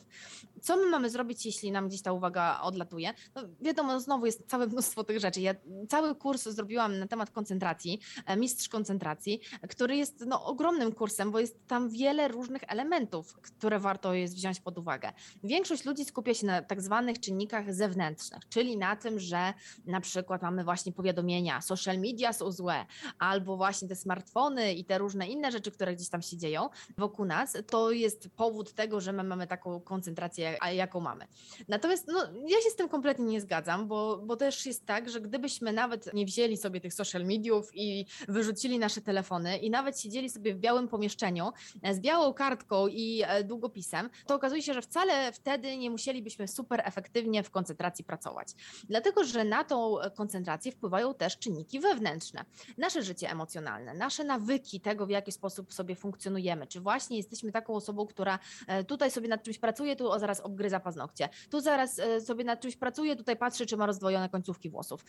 [0.62, 3.14] Co my mamy zrobić, jeśli nam gdzieś ta uwaga odlatuje?
[3.36, 5.42] No wiadomo, znowu jest całe mnóstwo tych rzeczy.
[5.42, 5.56] Ja
[5.90, 11.40] cały kurs zrobiłam na temat koncentracji, e, mistrz koncentracji, który jest no, ogromnym kursem, bo
[11.40, 15.14] jest tam wiele różnych elementów, które warto jest wziąć pod uwagę.
[15.44, 19.54] Większość ludzi skupia się na tak zwanych czynnikach zewnętrznych, czyli na tym, że
[19.86, 22.86] na przykład mamy właśnie powiadomienia, social media są złe,
[23.20, 27.26] albo właśnie te smartfony i te różne inne rzeczy, które gdzieś tam się dzieją wokół
[27.26, 31.28] nas, to jest powód tego, że my mamy taką koncentrację, jaką mamy.
[31.68, 35.22] Natomiast no, ja się z tym kompletnie nie zgadzam, bo, bo też jest tak, że
[35.22, 40.30] gdybyśmy nawet nie wzięli sobie tych social mediów i wyrzucili nasze telefony i nawet siedzieli
[40.30, 44.82] sobie w białym pomieszczeniu e, z białą kartką i e, długopisem, to okazuje się, że
[44.82, 48.48] wcale wtedy nie musielibyśmy super efektywnie w koncentracji pracować.
[48.84, 52.46] Dlatego, że na tą koncentrację wpływają też czynniki wewnętrzne.
[52.78, 57.76] Nasze życie emocjonalne, nasze nawyki tego, w jaki sposób sobie funkcjonujemy, czy właśnie jesteśmy taką
[57.76, 61.89] osobą, która e, tutaj sobie nad czymś pracuje, tu zaraz obgryza paznokcie, tu zaraz
[62.26, 65.06] sobie nad czymś pracuje, tutaj patrzy, czy ma rozdwojone końcówki włosów,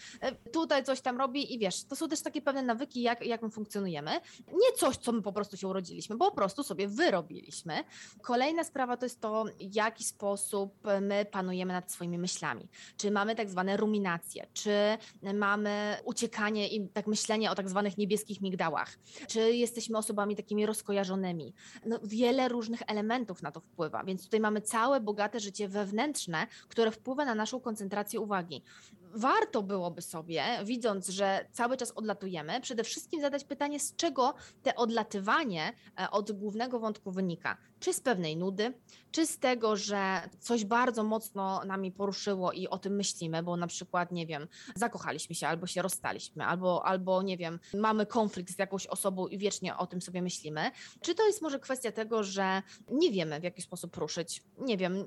[0.52, 3.50] tutaj coś tam robi i wiesz, to są też takie pewne nawyki, jak, jak my
[3.50, 4.10] funkcjonujemy.
[4.52, 7.84] Nie coś, co my po prostu się urodziliśmy, bo po prostu sobie wyrobiliśmy.
[8.22, 12.68] Kolejna sprawa to jest to, w jaki sposób my panujemy nad swoimi myślami.
[12.96, 14.98] Czy mamy tak zwane ruminacje, czy
[15.34, 21.54] mamy uciekanie i tak myślenie o tak zwanych niebieskich migdałach, czy jesteśmy osobami takimi rozkojarzonymi.
[21.86, 26.90] No, wiele różnych elementów na to wpływa, więc tutaj mamy całe bogate życie wewnętrzne, które
[26.90, 28.62] wpływa na naszą koncentrację uwagi
[29.14, 34.76] warto byłoby sobie, widząc, że cały czas odlatujemy, przede wszystkim zadać pytanie, z czego te
[34.76, 37.56] odlatywanie e, od głównego wątku wynika.
[37.80, 38.74] Czy z pewnej nudy,
[39.10, 43.66] czy z tego, że coś bardzo mocno nami poruszyło i o tym myślimy, bo na
[43.66, 48.58] przykład, nie wiem, zakochaliśmy się albo się rozstaliśmy, albo, albo nie wiem, mamy konflikt z
[48.58, 50.70] jakąś osobą i wiecznie o tym sobie myślimy.
[51.00, 55.04] Czy to jest może kwestia tego, że nie wiemy w jaki sposób ruszyć, nie wiem,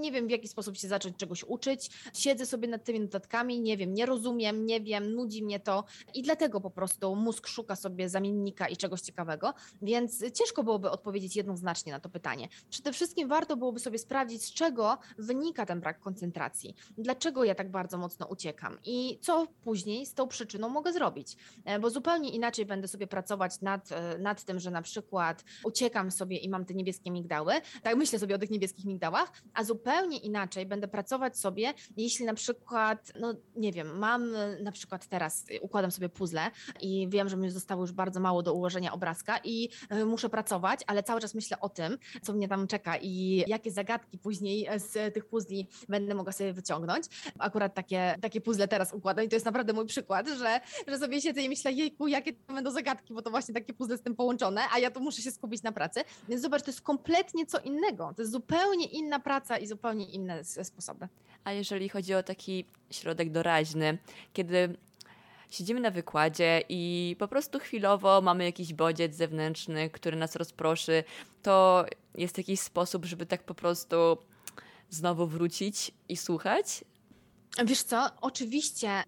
[0.00, 3.76] nie wiem w jaki sposób się zacząć czegoś uczyć, siedzę sobie nad tymi notatkami, nie
[3.76, 8.08] wiem, nie rozumiem, nie wiem, nudzi mnie to i dlatego po prostu mózg szuka sobie
[8.08, 12.48] zamiennika i czegoś ciekawego, więc ciężko byłoby odpowiedzieć jednoznacznie na to pytanie.
[12.70, 17.70] Przede wszystkim warto byłoby sobie sprawdzić, z czego wynika ten brak koncentracji, dlaczego ja tak
[17.70, 18.78] bardzo mocno uciekam?
[18.84, 23.60] I co później z tą przyczyną mogę zrobić, e, bo zupełnie inaczej będę sobie pracować
[23.60, 27.52] nad, e, nad tym, że na przykład uciekam sobie i mam te niebieskie migdały,
[27.82, 32.34] tak myślę sobie o tych niebieskich migdałach, a zupełnie inaczej będę pracować sobie, jeśli na
[32.34, 34.32] przykład, no nie wiem, mam
[34.62, 36.50] na przykład teraz, układam sobie puzzle
[36.80, 40.80] i wiem, że mi zostało już bardzo mało do ułożenia obrazka i e, muszę pracować,
[40.86, 45.14] ale cały czas myślę o tym, co mnie tam czeka i jakie zagadki później z
[45.14, 47.06] tych puzli będę mogła sobie wyciągnąć.
[47.38, 51.20] Akurat takie, takie puzzle teraz układam i to jest naprawdę mój przykład, że, że sobie
[51.20, 54.16] siedzę i myślę, jejku, jakie to będą zagadki, bo to właśnie takie puzzle z tym
[54.16, 56.00] połączone, a ja tu muszę się skupić na pracy.
[56.28, 58.12] Więc zobacz, to jest kompletnie co innego.
[58.16, 61.08] To jest zupełnie inna praca i zupełnie inne sposoby.
[61.44, 63.98] A jeżeli chodzi o taki środek doraźny,
[64.32, 64.76] kiedy
[65.52, 71.04] siedzimy na wykładzie i po prostu chwilowo mamy jakiś bodziec zewnętrzny, który nas rozproszy,
[71.42, 74.18] to jest jakiś sposób, żeby tak po prostu
[74.90, 76.84] znowu wrócić i słuchać?
[77.64, 79.02] Wiesz co, oczywiście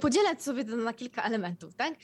[0.00, 1.94] podzielać sobie to na kilka elementów, tak?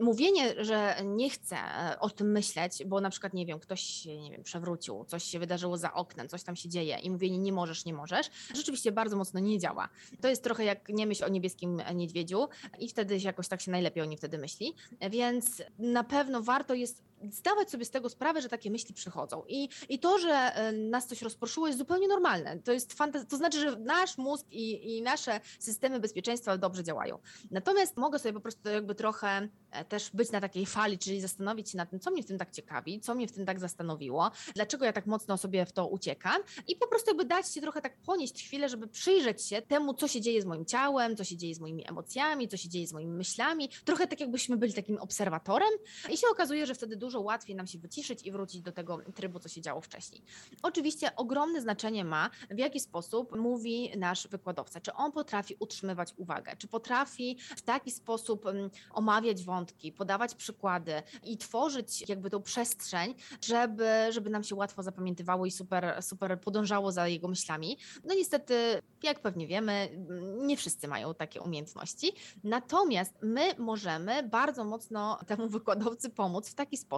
[0.00, 4.20] Mówienie, że nie chcę e, o tym myśleć, bo na przykład, nie wiem, ktoś się,
[4.20, 7.52] nie wiem, przewrócił, coś się wydarzyło za oknem, coś tam się dzieje i mówienie nie
[7.52, 9.88] możesz, nie możesz, rzeczywiście bardzo mocno nie działa.
[10.20, 12.48] To jest trochę jak nie myśl o niebieskim niedźwiedziu
[12.78, 14.74] i wtedy jakoś tak się najlepiej o nim wtedy myśli,
[15.10, 19.42] więc na pewno warto jest zdawać sobie z tego sprawę, że takie myśli przychodzą.
[19.48, 22.58] I, i to, że e, nas coś rozproszyło, jest zupełnie normalne.
[22.58, 27.18] To jest fantaz- to znaczy, że nasz mózg i, i nasze systemy bezpieczeństwa dobrze działają.
[27.50, 31.70] Natomiast mogę sobie po prostu jakby trochę e, też być na takiej fali, czyli zastanowić
[31.70, 34.30] się nad tym, co mnie w tym tak ciekawi, co mnie w tym tak zastanowiło,
[34.54, 37.80] dlaczego ja tak mocno sobie w to uciekam i po prostu jakby dać się trochę
[37.80, 41.36] tak ponieść chwilę, żeby przyjrzeć się temu, co się dzieje z moim ciałem, co się
[41.36, 43.70] dzieje z moimi emocjami, co się dzieje z moimi myślami.
[43.84, 45.70] Trochę tak jakbyśmy byli takim obserwatorem
[46.10, 48.98] i się okazuje, że wtedy dużo dużo łatwiej nam się wyciszyć i wrócić do tego
[49.14, 50.22] trybu, co się działo wcześniej.
[50.62, 54.80] Oczywiście ogromne znaczenie ma, w jaki sposób mówi nasz wykładowca.
[54.80, 61.02] Czy on potrafi utrzymywać uwagę, czy potrafi w taki sposób mm, omawiać wątki, podawać przykłady
[61.24, 66.92] i tworzyć jakby tą przestrzeń, żeby, żeby nam się łatwo zapamiętywało i super, super podążało
[66.92, 67.78] za jego myślami.
[68.04, 72.12] No niestety, jak pewnie wiemy, mm, nie wszyscy mają takie umiejętności.
[72.44, 76.93] Natomiast my możemy bardzo mocno temu wykładowcy pomóc w taki sposób,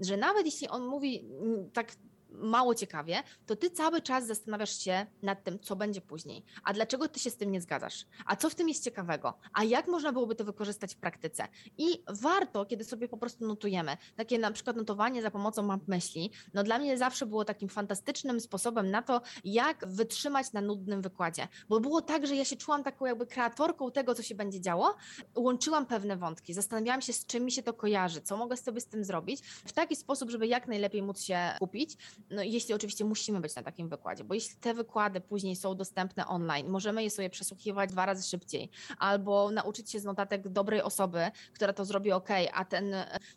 [0.00, 1.92] że nawet jeśli on mówi mm, tak
[2.34, 6.44] mało ciekawie, to ty cały czas zastanawiasz się nad tym, co będzie później.
[6.64, 8.06] A dlaczego ty się z tym nie zgadzasz?
[8.26, 9.34] A co w tym jest ciekawego?
[9.52, 11.48] A jak można byłoby to wykorzystać w praktyce?
[11.78, 16.30] I warto, kiedy sobie po prostu notujemy, takie na przykład notowanie za pomocą map myśli,
[16.54, 21.48] no dla mnie zawsze było takim fantastycznym sposobem na to, jak wytrzymać na nudnym wykładzie.
[21.68, 24.94] Bo było tak, że ja się czułam taką jakby kreatorką tego, co się będzie działo,
[25.36, 28.86] łączyłam pewne wątki, zastanawiałam się, z czym mi się to kojarzy, co mogę sobie z
[28.86, 31.96] tym zrobić, w taki sposób, żeby jak najlepiej móc się kupić
[32.30, 36.26] no jeśli oczywiście musimy być na takim wykładzie, bo jeśli te wykłady później są dostępne
[36.26, 41.30] online, możemy je sobie przesłuchiwać dwa razy szybciej, albo nauczyć się z notatek dobrej osoby,
[41.54, 42.94] która to zrobi ok, a ten,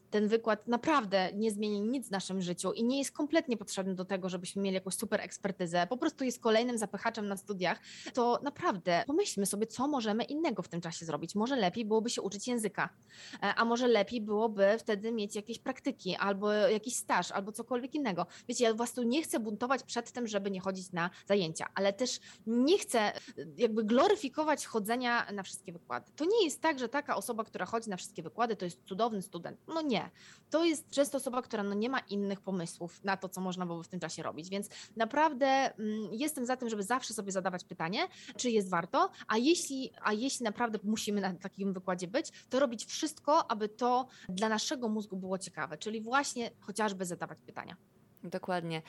[0.09, 4.05] ten wykład naprawdę nie zmieni nic w naszym życiu i nie jest kompletnie potrzebny do
[4.05, 7.79] tego, żebyśmy mieli jakąś super ekspertyzę, po prostu jest kolejnym zapychaczem na studiach,
[8.13, 11.35] to naprawdę pomyślmy sobie, co możemy innego w tym czasie zrobić.
[11.35, 12.89] Może lepiej byłoby się uczyć języka,
[13.33, 18.25] e, a może lepiej byłoby wtedy mieć jakieś praktyki, albo jakiś staż, albo cokolwiek innego.
[18.47, 22.19] Wiecie, ja prostu nie chcę buntować przed tym, żeby nie chodzić na zajęcia, ale też
[22.47, 23.11] nie chcę
[23.57, 26.11] jakby gloryfikować chodzenia na wszystkie wykłady.
[26.15, 29.21] To nie jest tak, że taka osoba, która chodzi na wszystkie wykłady, to jest cudowny
[29.21, 29.59] student.
[29.67, 30.11] No nie.
[30.49, 33.83] To jest często osoba, która no nie ma innych pomysłów na to, co można byłoby
[33.83, 34.49] w tym czasie robić.
[34.49, 38.07] Więc naprawdę mm, jestem za tym, żeby zawsze sobie zadawać pytanie,
[38.37, 42.85] czy jest warto, a jeśli, a jeśli naprawdę musimy na takim wykładzie być, to robić
[42.85, 47.75] wszystko, aby to dla naszego mózgu było ciekawe, czyli właśnie chociażby zadawać pytania.
[48.29, 48.81] Dokładnie.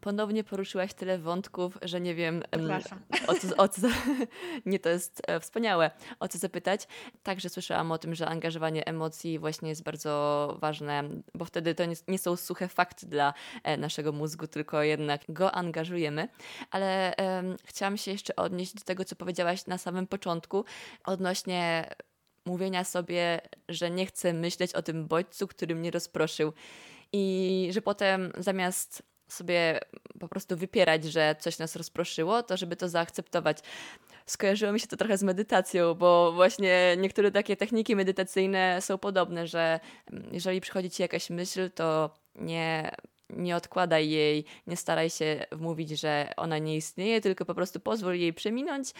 [0.00, 3.00] Ponownie poruszyłaś tyle wątków, że nie wiem, Przepraszam.
[3.26, 3.80] o co, o co
[4.66, 6.88] nie to jest e, wspaniałe, o co zapytać.
[7.22, 11.94] Także słyszałam o tym, że angażowanie emocji właśnie jest bardzo ważne, bo wtedy to nie,
[12.08, 16.28] nie są suche fakty dla e, naszego mózgu, tylko jednak go angażujemy.
[16.70, 20.64] Ale um, chciałam się jeszcze odnieść do tego, co powiedziałaś na samym początku
[21.04, 21.90] odnośnie
[22.46, 26.52] mówienia sobie, że nie chcę myśleć o tym bodźcu, który mnie rozproszył
[27.12, 29.80] i że potem zamiast sobie
[30.20, 33.58] po prostu wypierać, że coś nas rozproszyło, to żeby to zaakceptować.
[34.26, 39.46] Skojarzyło mi się to trochę z medytacją, bo właśnie niektóre takie techniki medytacyjne są podobne,
[39.46, 39.80] że
[40.12, 42.90] mm, jeżeli przychodzi ci jakaś myśl, to nie,
[43.30, 48.14] nie odkładaj jej, nie staraj się wmówić, że ona nie istnieje, tylko po prostu pozwól
[48.14, 48.92] jej przeminąć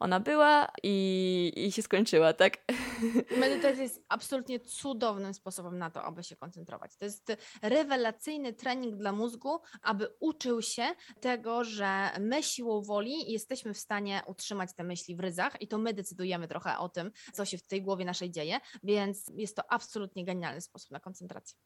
[0.00, 2.58] ona była i, i się skończyła, tak?
[3.40, 6.96] Medytacja jest absolutnie cudownym sposobem na to, aby się koncentrować.
[6.96, 10.84] To jest rewelacyjny trening dla mózgu, aby uczył się
[11.20, 15.78] tego, że my siłą woli jesteśmy w stanie utrzymać te myśli w ryzach i to
[15.78, 19.72] my decydujemy trochę o tym, co się w tej głowie naszej dzieje, więc jest to
[19.72, 21.56] absolutnie genialny sposób na koncentrację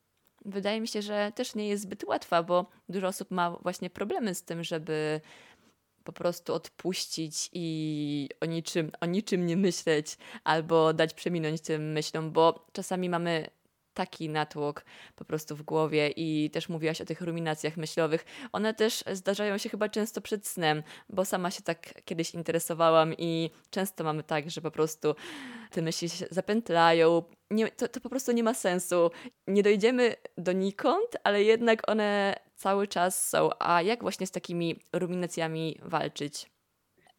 [0.45, 4.35] wydaje mi się, że też nie jest zbyt łatwa, bo dużo osób ma właśnie problemy
[4.35, 5.21] z tym, żeby
[6.05, 12.31] po prostu odpuścić i o niczym, o niczym nie myśleć albo dać przeminąć tym myślom,
[12.31, 13.51] bo czasami mamy
[13.95, 14.85] taki natłok
[15.17, 18.25] po prostu w głowie i też mówiłaś o tych ruminacjach myślowych.
[18.53, 23.51] One też zdarzają się chyba często przed snem, bo sama się tak kiedyś interesowałam i
[23.71, 25.15] często mamy tak, że po prostu
[25.71, 27.23] te myśli się zapętlają.
[27.51, 29.11] Nie, to, to po prostu nie ma sensu.
[29.47, 32.35] Nie dojdziemy donikąd, ale jednak one
[32.65, 33.51] cały czas są.
[33.59, 36.54] A jak właśnie z takimi ruminacjami walczyć?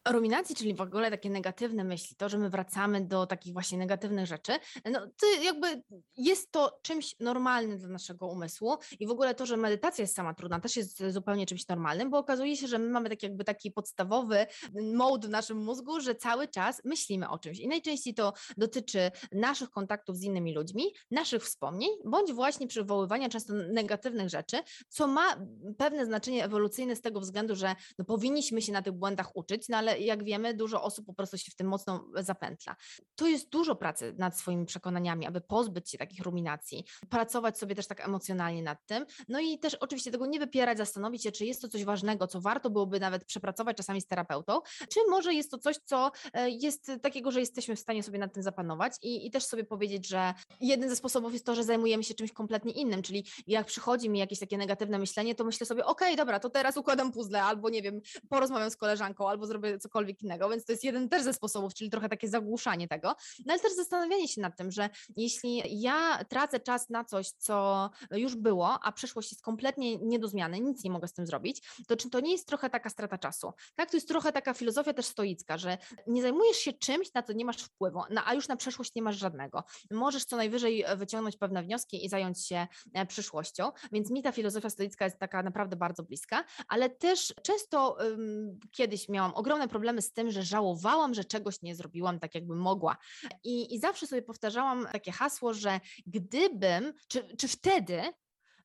[0.09, 4.25] Ruminacji, czyli w ogóle takie negatywne myśli, to, że my wracamy do takich właśnie negatywnych
[4.25, 4.51] rzeczy,
[4.91, 5.81] no to jakby
[6.17, 10.33] jest to czymś normalnym dla naszego umysłu i w ogóle to, że medytacja jest sama
[10.33, 13.71] trudna, też jest zupełnie czymś normalnym, bo okazuje się, że my mamy tak jakby taki
[13.71, 14.45] podstawowy
[14.93, 17.59] mode w naszym mózgu, że cały czas myślimy o czymś.
[17.59, 23.53] I najczęściej to dotyczy naszych kontaktów z innymi ludźmi, naszych wspomnień, bądź właśnie przywoływania często
[23.53, 24.57] negatywnych rzeczy,
[24.89, 25.37] co ma
[25.77, 29.77] pewne znaczenie ewolucyjne z tego względu, że no, powinniśmy się na tych błędach uczyć, no
[29.77, 32.75] ale jak wiemy, dużo osób po prostu się w tym mocno zapętla.
[33.15, 37.87] To jest dużo pracy nad swoimi przekonaniami, aby pozbyć się takich ruminacji, pracować sobie też
[37.87, 39.05] tak emocjonalnie nad tym.
[39.27, 42.41] No i też oczywiście tego nie wypierać, zastanowić się, czy jest to coś ważnego, co
[42.41, 46.91] warto byłoby nawet przepracować czasami z terapeutą, czy może jest to coś, co e, jest
[47.01, 50.33] takiego, że jesteśmy w stanie sobie nad tym zapanować i, i też sobie powiedzieć, że
[50.61, 54.19] jeden ze sposobów jest to, że zajmujemy się czymś kompletnie innym, czyli jak przychodzi mi
[54.19, 57.69] jakieś takie negatywne myślenie, to myślę sobie, okej, okay, dobra, to teraz układam puzzle, albo
[57.69, 61.33] nie wiem, porozmawiam z koleżanką, albo zrobię cokolwiek innego, więc to jest jeden też ze
[61.33, 63.15] sposobów, czyli trochę takie zagłuszanie tego,
[63.45, 67.89] no ale też zastanawianie się nad tym, że jeśli ja tracę czas na coś, co
[68.11, 71.67] już było, a przyszłość jest kompletnie nie do zmiany, nic nie mogę z tym zrobić,
[71.87, 73.53] to czy to nie jest trochę taka strata czasu?
[73.75, 75.77] Tak, to jest trochę taka filozofia też stoicka, że
[76.07, 79.17] nie zajmujesz się czymś, na co nie masz wpływu, a już na przeszłość nie masz
[79.17, 79.63] żadnego.
[79.91, 84.69] Możesz co najwyżej wyciągnąć pewne wnioski i zająć się e, przyszłością, więc mi ta filozofia
[84.69, 90.13] stoicka jest taka naprawdę bardzo bliska, ale też często um, kiedyś miałam ogromne problemy z
[90.13, 92.97] tym, że żałowałam, że czegoś nie zrobiłam tak, jakbym mogła.
[93.43, 98.01] I, i zawsze sobie powtarzałam takie hasło, że gdybym, czy, czy wtedy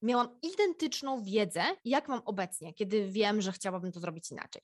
[0.02, 4.62] miałam identyczną wiedzę, jak mam obecnie, kiedy wiem, że chciałabym to zrobić inaczej.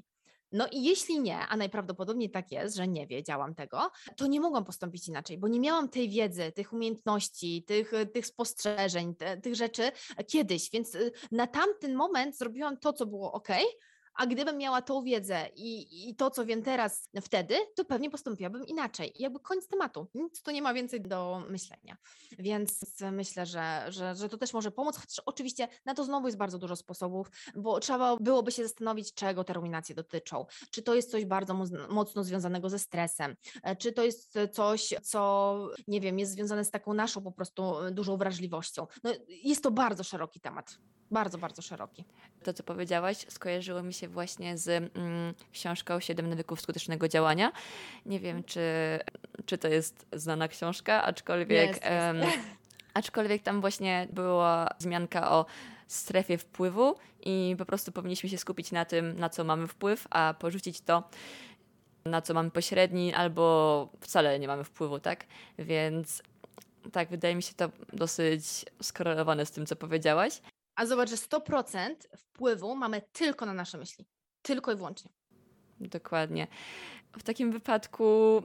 [0.52, 4.64] No i jeśli nie, a najprawdopodobniej tak jest, że nie wiedziałam tego, to nie mogłam
[4.64, 9.92] postąpić inaczej, bo nie miałam tej wiedzy, tych umiejętności, tych, tych spostrzeżeń, te, tych rzeczy
[10.26, 13.48] kiedyś, więc y, na tamten moment zrobiłam to, co było ok,
[14.16, 18.66] a gdybym miała tą wiedzę i, i to, co wiem teraz wtedy, to pewnie postąpiłabym
[18.66, 19.12] inaczej.
[19.20, 20.08] I jakby koniec tematu.
[20.14, 21.96] Nic tu nie ma więcej do myślenia.
[22.38, 22.80] Więc
[23.12, 26.58] myślę, że, że, że to też może pomóc, chociaż oczywiście na to znowu jest bardzo
[26.58, 30.46] dużo sposobów, bo trzeba byłoby się zastanowić, czego te ruminacje dotyczą.
[30.70, 31.54] Czy to jest coś bardzo
[31.88, 35.56] mocno związanego ze stresem, e, czy to jest coś, co
[35.88, 38.86] nie wiem, jest związane z taką naszą po prostu dużą wrażliwością.
[39.04, 40.78] No, jest to bardzo szeroki temat.
[41.10, 42.04] Bardzo, bardzo szeroki.
[42.42, 47.52] To, co powiedziałaś, skojarzyło mi się właśnie z mm, książką Siedem nawyków skutecznego działania.
[48.06, 48.60] Nie wiem, czy,
[49.46, 52.38] czy to jest znana książka, aczkolwiek, jest, jest.
[52.94, 55.46] aczkolwiek tam właśnie była wzmianka o
[55.86, 56.94] strefie wpływu
[57.24, 61.08] i po prostu powinniśmy się skupić na tym, na co mamy wpływ, a porzucić to,
[62.04, 65.26] na co mamy pośredni albo wcale nie mamy wpływu, tak?
[65.58, 66.22] Więc
[66.92, 70.40] tak, wydaje mi się to dosyć skorelowane z tym, co powiedziałaś.
[70.76, 74.06] A zobacz, że 100% wpływu mamy tylko na nasze myśli.
[74.42, 75.10] Tylko i wyłącznie.
[75.80, 76.46] Dokładnie.
[77.18, 78.42] W takim wypadku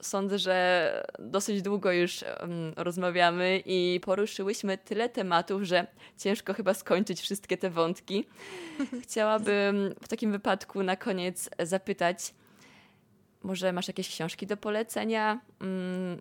[0.00, 5.86] sądzę, że dosyć długo już um, rozmawiamy i poruszyłyśmy tyle tematów, że
[6.18, 8.26] ciężko chyba skończyć wszystkie te wątki.
[9.02, 12.34] Chciałabym w takim wypadku na koniec zapytać,
[13.42, 15.70] może masz jakieś książki do polecenia um,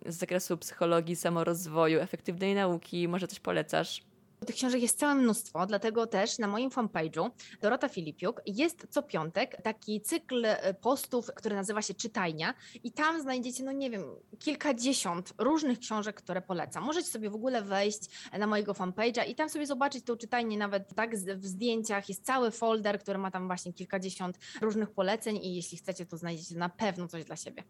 [0.06, 4.11] z zakresu psychologii, samorozwoju, efektywnej nauki, może coś polecasz?
[4.46, 7.30] Tych książek jest całe mnóstwo, dlatego też na moim fanpage'u
[7.62, 13.22] Dorota Filipiuk jest co piątek taki cykl e, postów, który nazywa się Czytajnia i tam
[13.22, 14.04] znajdziecie, no nie wiem,
[14.40, 16.84] kilkadziesiąt różnych książek, które polecam.
[16.84, 20.96] Możecie sobie w ogóle wejść na mojego fanpage'a i tam sobie zobaczyć tą czytajnię nawet
[20.96, 22.10] tak w zdjęciach.
[22.10, 26.56] Jest cały folder, który ma tam właśnie kilkadziesiąt różnych poleceń i jeśli chcecie, to znajdziecie
[26.56, 27.64] na pewno coś dla siebie.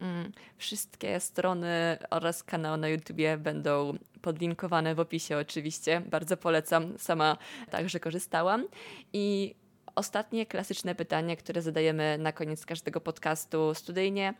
[0.00, 6.00] Mm, wszystkie strony oraz kanał na YouTubie będą podlinkowane w opisie oczywiście.
[6.00, 7.36] Bardzo polecam, sama
[7.70, 8.68] także korzystałam.
[9.12, 9.54] I
[9.94, 14.34] ostatnie klasyczne pytanie, które zadajemy na koniec każdego podcastu studyjnie,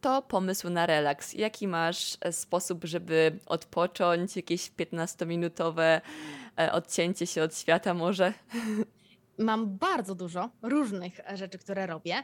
[0.00, 1.34] to pomysł na relaks.
[1.34, 6.00] Jaki masz sposób, żeby odpocząć, jakieś 15-minutowe
[6.58, 8.32] e, odcięcie się od świata może?
[9.38, 12.22] Mam bardzo dużo różnych rzeczy, które robię.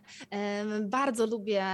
[0.82, 1.64] Bardzo lubię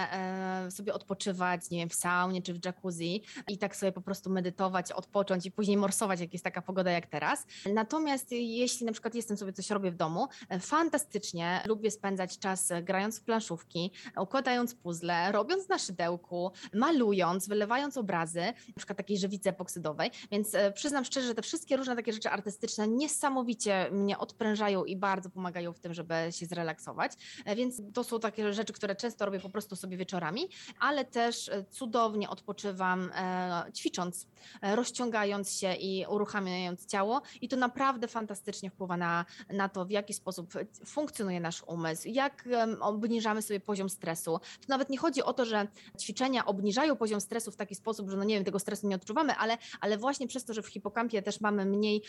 [0.71, 4.93] sobie odpoczywać, nie wiem, w saunie czy w jacuzzi i tak sobie po prostu medytować,
[4.93, 7.47] odpocząć i później morsować, jak jest taka pogoda jak teraz.
[7.75, 10.29] Natomiast jeśli na przykład jestem sobie coś robię w domu,
[10.61, 18.41] fantastycznie lubię spędzać czas grając w planszówki, układając puzzle, robiąc na szydełku, malując, wylewając obrazy,
[18.41, 20.11] na przykład takiej żywicy epoksydowej.
[20.31, 24.97] Więc e, przyznam szczerze, że te wszystkie różne takie rzeczy artystyczne niesamowicie mnie odprężają i
[24.97, 27.13] bardzo bardzo pomagają w tym, żeby się zrelaksować.
[27.45, 30.49] E, więc to są takie rzeczy, które często robię po prostu sobie wieczorami,
[30.81, 34.27] ale też e, cudownie odpoczywam e, ćwicząc,
[34.63, 40.15] rozciągając się i uruchamiając ciało i to naprawdę fantastycznie wpływa na, na to, w jaki
[40.15, 40.53] sposób
[40.85, 42.49] funkcjonuje nasz umysł, jak
[42.81, 44.39] obniżamy sobie poziom stresu.
[44.61, 45.67] To nawet nie chodzi o to, że
[46.01, 49.35] ćwiczenia obniżają poziom stresu w taki sposób, że no nie wiem, tego stresu nie odczuwamy,
[49.35, 52.03] ale, ale właśnie przez to, że w hipokampie też mamy mniej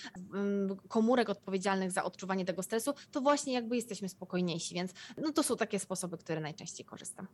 [0.87, 5.57] komórek odpowiedzialnych za odczuwanie tego stresu, to właśnie jakby jesteśmy spokojniejsi, więc no to są
[5.57, 7.27] takie sposoby, które najczęściej korzystam.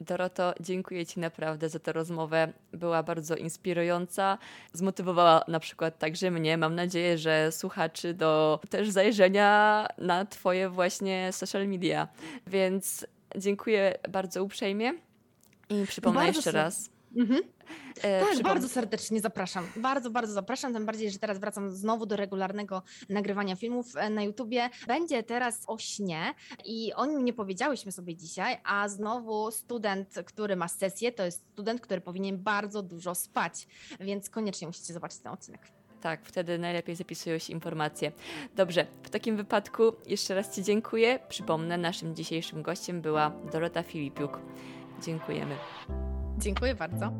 [0.00, 2.52] Doroto, dziękuję Ci naprawdę za tę rozmowę.
[2.72, 4.38] Była bardzo inspirująca.
[4.72, 6.58] Zmotywowała na przykład także mnie.
[6.58, 12.08] Mam nadzieję, że słuchaczy do też zajrzenia na Twoje właśnie social media.
[12.46, 14.92] Więc dziękuję bardzo uprzejmie
[15.68, 16.93] i przypomnę bardzo jeszcze raz.
[17.16, 17.40] Mhm.
[18.02, 19.66] E, tak, bardzo serdecznie zapraszam.
[19.76, 20.74] Bardzo, bardzo zapraszam.
[20.74, 24.70] Tym bardziej, że teraz wracam znowu do regularnego nagrywania filmów e, na YouTubie.
[24.86, 26.34] Będzie teraz o śnie
[26.64, 31.42] i o nim nie powiedziałyśmy sobie dzisiaj, a znowu student, który ma sesję, to jest
[31.52, 33.66] student, który powinien bardzo dużo spać,
[34.00, 35.60] więc koniecznie musicie zobaczyć ten odcinek.
[36.00, 38.12] tak, wtedy najlepiej zapisują się informacje.
[38.56, 41.18] Dobrze, w takim wypadku jeszcze raz Ci dziękuję.
[41.28, 44.40] Przypomnę, naszym dzisiejszym gościem była Dorota Filipiuk.
[45.02, 45.54] Dziękujemy.
[46.38, 47.12] Dziękuję bardzo.